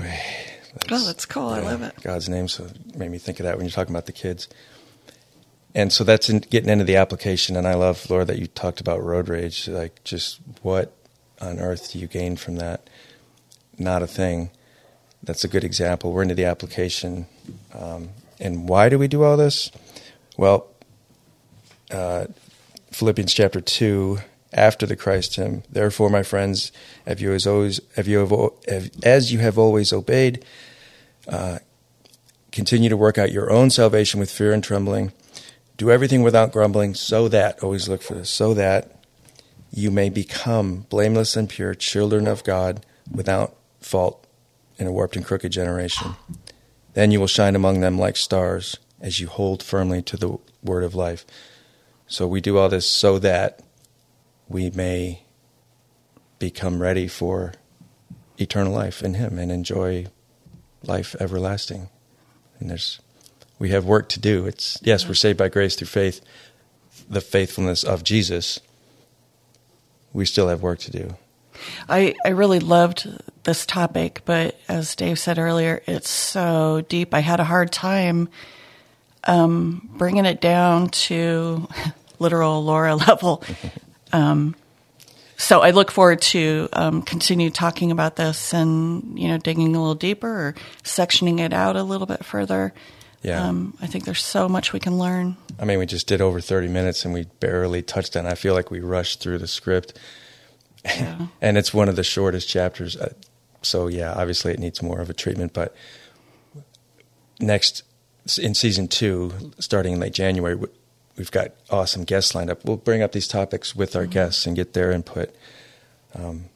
Yahweh. 0.00 0.49
Oh, 0.90 1.06
that's 1.06 1.26
cool. 1.26 1.48
I 1.48 1.60
love 1.60 1.82
it. 1.82 1.94
God's 2.02 2.28
name, 2.28 2.48
so 2.48 2.64
it 2.64 2.96
made 2.96 3.10
me 3.10 3.18
think 3.18 3.40
of 3.40 3.44
that 3.44 3.56
when 3.56 3.66
you're 3.66 3.72
talking 3.72 3.94
about 3.94 4.06
the 4.06 4.12
kids. 4.12 4.48
And 5.74 5.92
so 5.92 6.04
that's 6.04 6.28
in, 6.28 6.38
getting 6.38 6.68
into 6.68 6.84
the 6.84 6.96
application. 6.96 7.56
And 7.56 7.66
I 7.66 7.74
love, 7.74 8.08
Laura, 8.10 8.24
that 8.24 8.38
you 8.38 8.46
talked 8.46 8.80
about 8.80 9.02
road 9.02 9.28
rage. 9.28 9.68
Like, 9.68 10.02
just 10.04 10.40
what 10.62 10.92
on 11.40 11.58
earth 11.58 11.92
do 11.92 11.98
you 11.98 12.06
gain 12.06 12.36
from 12.36 12.56
that? 12.56 12.88
Not 13.78 14.02
a 14.02 14.06
thing. 14.06 14.50
That's 15.22 15.44
a 15.44 15.48
good 15.48 15.64
example. 15.64 16.12
We're 16.12 16.22
into 16.22 16.34
the 16.34 16.44
application. 16.44 17.26
Um, 17.74 18.10
and 18.38 18.68
why 18.68 18.88
do 18.88 18.98
we 18.98 19.06
do 19.06 19.22
all 19.22 19.36
this? 19.36 19.70
Well, 20.36 20.66
uh, 21.90 22.26
Philippians 22.90 23.32
chapter 23.32 23.60
2, 23.60 24.18
after 24.52 24.86
the 24.86 24.96
Christ 24.96 25.36
hymn, 25.36 25.62
therefore, 25.70 26.10
my 26.10 26.22
friends, 26.22 26.72
have 27.06 27.20
you 27.20 27.32
as 27.32 27.46
always, 27.46 27.80
have 27.96 28.08
you 28.08 28.18
have, 28.18 28.30
have, 28.68 28.90
as 29.02 29.32
you 29.32 29.38
have 29.38 29.58
always 29.58 29.92
obeyed, 29.92 30.44
uh, 31.28 31.58
continue 32.50 32.88
to 32.88 32.96
work 32.96 33.18
out 33.18 33.32
your 33.32 33.50
own 33.50 33.70
salvation 33.70 34.18
with 34.18 34.30
fear 34.30 34.52
and 34.52 34.64
trembling. 34.64 35.12
Do 35.76 35.90
everything 35.90 36.22
without 36.22 36.52
grumbling, 36.52 36.94
so 36.94 37.28
that, 37.28 37.62
always 37.62 37.88
look 37.88 38.02
for 38.02 38.14
this, 38.14 38.30
so 38.30 38.54
that 38.54 39.00
you 39.72 39.90
may 39.90 40.08
become 40.08 40.86
blameless 40.88 41.36
and 41.36 41.48
pure, 41.48 41.74
children 41.74 42.26
of 42.26 42.42
God, 42.42 42.84
without 43.10 43.54
fault 43.80 44.26
in 44.78 44.86
a 44.86 44.92
warped 44.92 45.16
and 45.16 45.24
crooked 45.24 45.52
generation. 45.52 46.16
Then 46.94 47.12
you 47.12 47.20
will 47.20 47.26
shine 47.28 47.54
among 47.54 47.80
them 47.80 47.98
like 47.98 48.16
stars 48.16 48.76
as 49.00 49.20
you 49.20 49.28
hold 49.28 49.62
firmly 49.62 50.02
to 50.02 50.16
the 50.16 50.38
word 50.62 50.84
of 50.84 50.94
life. 50.94 51.24
So 52.06 52.26
we 52.26 52.40
do 52.40 52.58
all 52.58 52.68
this 52.68 52.86
so 52.86 53.18
that 53.20 53.60
we 54.50 54.68
may 54.70 55.22
become 56.40 56.82
ready 56.82 57.06
for 57.06 57.54
eternal 58.36 58.72
life 58.72 59.02
in 59.02 59.14
Him 59.14 59.38
and 59.38 59.50
enjoy 59.50 60.06
life 60.82 61.14
everlasting. 61.20 61.88
And 62.58 62.68
there's, 62.68 63.00
we 63.58 63.70
have 63.70 63.84
work 63.84 64.08
to 64.10 64.20
do. 64.20 64.46
It's 64.46 64.78
yes, 64.82 65.06
we're 65.06 65.14
saved 65.14 65.38
by 65.38 65.48
grace 65.48 65.76
through 65.76 65.86
faith, 65.86 66.20
the 67.08 67.20
faithfulness 67.20 67.84
of 67.84 68.02
Jesus. 68.02 68.60
We 70.12 70.24
still 70.24 70.48
have 70.48 70.62
work 70.62 70.80
to 70.80 70.90
do. 70.90 71.16
I, 71.88 72.14
I 72.24 72.30
really 72.30 72.58
loved 72.58 73.08
this 73.44 73.64
topic, 73.64 74.22
but 74.24 74.58
as 74.68 74.96
Dave 74.96 75.18
said 75.18 75.38
earlier, 75.38 75.82
it's 75.86 76.08
so 76.08 76.84
deep. 76.88 77.14
I 77.14 77.20
had 77.20 77.38
a 77.38 77.44
hard 77.44 77.70
time 77.70 78.28
um, 79.24 79.88
bringing 79.96 80.24
it 80.24 80.40
down 80.40 80.88
to 80.88 81.68
literal 82.18 82.64
Laura 82.64 82.96
level. 82.96 83.44
Um, 84.12 84.54
so 85.36 85.60
I 85.60 85.70
look 85.70 85.90
forward 85.90 86.20
to 86.22 86.68
um, 86.74 87.02
continue 87.02 87.50
talking 87.50 87.90
about 87.90 88.16
this 88.16 88.52
and 88.52 89.18
you 89.18 89.28
know 89.28 89.38
digging 89.38 89.74
a 89.74 89.80
little 89.80 89.94
deeper 89.94 90.28
or 90.28 90.54
sectioning 90.84 91.40
it 91.40 91.52
out 91.52 91.76
a 91.76 91.82
little 91.82 92.06
bit 92.06 92.24
further. 92.24 92.74
Yeah. 93.22 93.48
Um, 93.48 93.76
I 93.80 93.86
think 93.86 94.04
there's 94.04 94.22
so 94.22 94.48
much 94.48 94.72
we 94.72 94.80
can 94.80 94.98
learn. 94.98 95.36
I 95.58 95.64
mean, 95.64 95.78
we 95.78 95.86
just 95.86 96.06
did 96.06 96.20
over 96.20 96.40
30 96.40 96.68
minutes 96.68 97.04
and 97.04 97.12
we 97.12 97.24
barely 97.38 97.82
touched 97.82 98.16
on. 98.16 98.26
it. 98.26 98.30
I 98.30 98.34
feel 98.34 98.54
like 98.54 98.70
we 98.70 98.80
rushed 98.80 99.20
through 99.20 99.38
the 99.38 99.46
script. 99.46 99.98
Yeah. 100.84 101.26
and 101.42 101.58
it's 101.58 101.74
one 101.74 101.90
of 101.90 101.96
the 101.96 102.02
shortest 102.02 102.48
chapters. 102.48 102.96
Uh, 102.96 103.12
so 103.60 103.88
yeah, 103.88 104.12
obviously 104.14 104.52
it 104.52 104.58
needs 104.58 104.82
more 104.82 105.00
of 105.00 105.10
a 105.10 105.14
treatment. 105.14 105.52
But 105.52 105.74
next 107.38 107.82
in 108.38 108.54
season 108.54 108.88
two, 108.88 109.52
starting 109.58 109.94
in 109.94 110.00
late 110.00 110.14
January, 110.14 110.58
we've 111.20 111.30
got 111.30 111.50
awesome 111.68 112.04
guests 112.04 112.34
lined 112.34 112.48
up. 112.48 112.64
We'll 112.64 112.78
bring 112.78 113.02
up 113.02 113.12
these 113.12 113.28
topics 113.28 113.76
with 113.76 113.94
our 113.94 114.06
guests 114.06 114.46
and 114.46 114.56
get 114.56 114.72
their 114.72 114.90
input. 114.90 115.34
Um, 116.14 116.46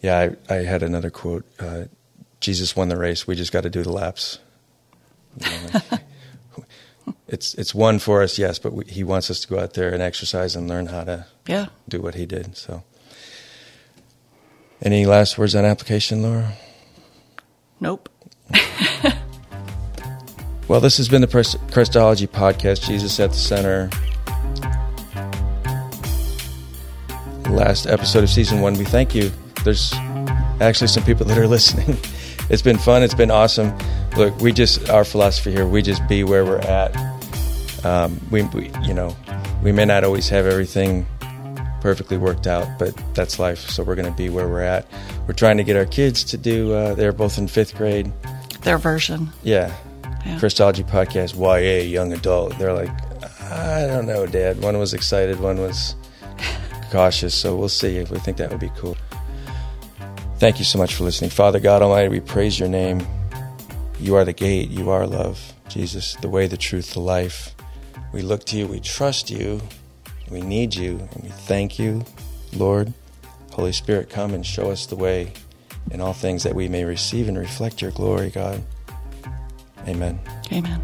yeah, 0.00 0.32
I, 0.50 0.54
I 0.54 0.56
had 0.64 0.82
another 0.82 1.08
quote: 1.08 1.46
uh, 1.60 1.84
"Jesus 2.40 2.74
won 2.74 2.88
the 2.88 2.96
race. 2.96 3.28
We 3.28 3.36
just 3.36 3.52
got 3.52 3.60
to 3.62 3.70
do 3.70 3.84
the 3.84 3.92
laps." 3.92 4.40
You 5.38 5.50
know, 5.50 5.80
like, 5.92 6.00
it's 7.28 7.54
it's 7.54 7.72
one 7.72 8.00
for 8.00 8.22
us, 8.24 8.38
yes, 8.40 8.58
but 8.58 8.72
we, 8.72 8.84
he 8.86 9.04
wants 9.04 9.30
us 9.30 9.38
to 9.42 9.46
go 9.48 9.60
out 9.60 9.74
there 9.74 9.94
and 9.94 10.02
exercise 10.02 10.56
and 10.56 10.66
learn 10.68 10.86
how 10.86 11.04
to 11.04 11.26
Yeah. 11.46 11.66
do 11.88 12.02
what 12.02 12.16
he 12.16 12.26
did. 12.26 12.56
So, 12.56 12.82
any 14.82 15.06
last 15.06 15.38
words 15.38 15.54
on 15.54 15.64
application, 15.64 16.22
Laura? 16.22 16.54
Nope. 17.78 18.08
Well, 20.68 20.80
this 20.80 20.96
has 20.96 21.08
been 21.08 21.20
the 21.20 21.58
Christology 21.72 22.26
podcast. 22.26 22.86
Jesus 22.86 23.18
at 23.20 23.30
the 23.30 23.36
center. 23.36 23.90
Last 27.50 27.86
episode 27.86 28.22
of 28.22 28.30
season 28.30 28.60
one. 28.60 28.74
We 28.74 28.84
thank 28.84 29.14
you. 29.14 29.30
There's 29.64 29.92
actually 30.60 30.86
some 30.86 31.02
people 31.04 31.26
that 31.26 31.36
are 31.36 31.46
listening. 31.48 31.98
It's 32.48 32.62
been 32.62 32.78
fun. 32.78 33.02
It's 33.02 33.14
been 33.14 33.30
awesome. 33.30 33.76
Look, 34.16 34.38
we 34.40 34.52
just 34.52 34.88
our 34.88 35.04
philosophy 35.04 35.52
here. 35.52 35.66
We 35.66 35.82
just 35.82 36.06
be 36.08 36.24
where 36.24 36.44
we're 36.44 36.58
at. 36.58 36.96
Um, 37.84 38.20
we, 38.30 38.42
we, 38.42 38.70
you 38.82 38.94
know, 38.94 39.16
we 39.62 39.72
may 39.72 39.84
not 39.84 40.04
always 40.04 40.28
have 40.28 40.46
everything 40.46 41.06
perfectly 41.80 42.16
worked 42.16 42.46
out, 42.46 42.78
but 42.78 42.94
that's 43.14 43.38
life. 43.38 43.68
So 43.68 43.82
we're 43.82 43.96
going 43.96 44.10
to 44.10 44.16
be 44.16 44.30
where 44.30 44.48
we're 44.48 44.62
at. 44.62 44.86
We're 45.26 45.34
trying 45.34 45.56
to 45.56 45.64
get 45.64 45.76
our 45.76 45.86
kids 45.86 46.22
to 46.24 46.38
do. 46.38 46.72
Uh, 46.72 46.94
they're 46.94 47.12
both 47.12 47.38
in 47.38 47.48
fifth 47.48 47.76
grade. 47.76 48.12
Their 48.62 48.78
version. 48.78 49.30
Yeah, 49.42 49.74
Yeah. 50.24 50.38
Christology 50.38 50.84
podcast, 50.84 51.36
YA, 51.36 51.82
young 51.84 52.12
adult. 52.12 52.58
They're 52.58 52.72
like, 52.72 52.90
I 53.40 53.86
don't 53.86 54.06
know, 54.06 54.26
Dad. 54.26 54.60
One 54.62 54.78
was 54.78 54.94
excited, 54.94 55.40
one 55.40 55.58
was 55.58 55.96
cautious. 56.90 57.34
So 57.34 57.56
we'll 57.56 57.68
see 57.68 57.96
if 57.96 58.10
we 58.10 58.18
think 58.18 58.36
that 58.36 58.50
would 58.50 58.60
be 58.60 58.70
cool. 58.76 58.96
Thank 60.38 60.58
you 60.58 60.64
so 60.64 60.78
much 60.78 60.94
for 60.94 61.04
listening. 61.04 61.30
Father 61.30 61.60
God 61.60 61.82
Almighty, 61.82 62.08
we 62.08 62.20
praise 62.20 62.58
your 62.58 62.68
name. 62.68 63.06
You 64.00 64.16
are 64.16 64.24
the 64.24 64.32
gate, 64.32 64.70
you 64.70 64.90
are 64.90 65.06
love. 65.06 65.52
Jesus, 65.68 66.16
the 66.16 66.28
way, 66.28 66.46
the 66.46 66.56
truth, 66.56 66.94
the 66.94 67.00
life. 67.00 67.54
We 68.12 68.22
look 68.22 68.44
to 68.46 68.58
you, 68.58 68.66
we 68.66 68.80
trust 68.80 69.30
you, 69.30 69.60
we 70.30 70.40
need 70.40 70.74
you, 70.74 71.08
and 71.12 71.22
we 71.22 71.30
thank 71.30 71.78
you, 71.78 72.04
Lord. 72.54 72.92
Holy 73.52 73.72
Spirit, 73.72 74.10
come 74.10 74.34
and 74.34 74.44
show 74.44 74.70
us 74.70 74.86
the 74.86 74.96
way 74.96 75.32
in 75.90 76.00
all 76.00 76.12
things 76.12 76.42
that 76.42 76.54
we 76.54 76.68
may 76.68 76.84
receive 76.84 77.28
and 77.28 77.38
reflect 77.38 77.80
your 77.80 77.90
glory, 77.90 78.30
God. 78.30 78.62
Amen. 79.88 80.18
Amen. 80.52 80.80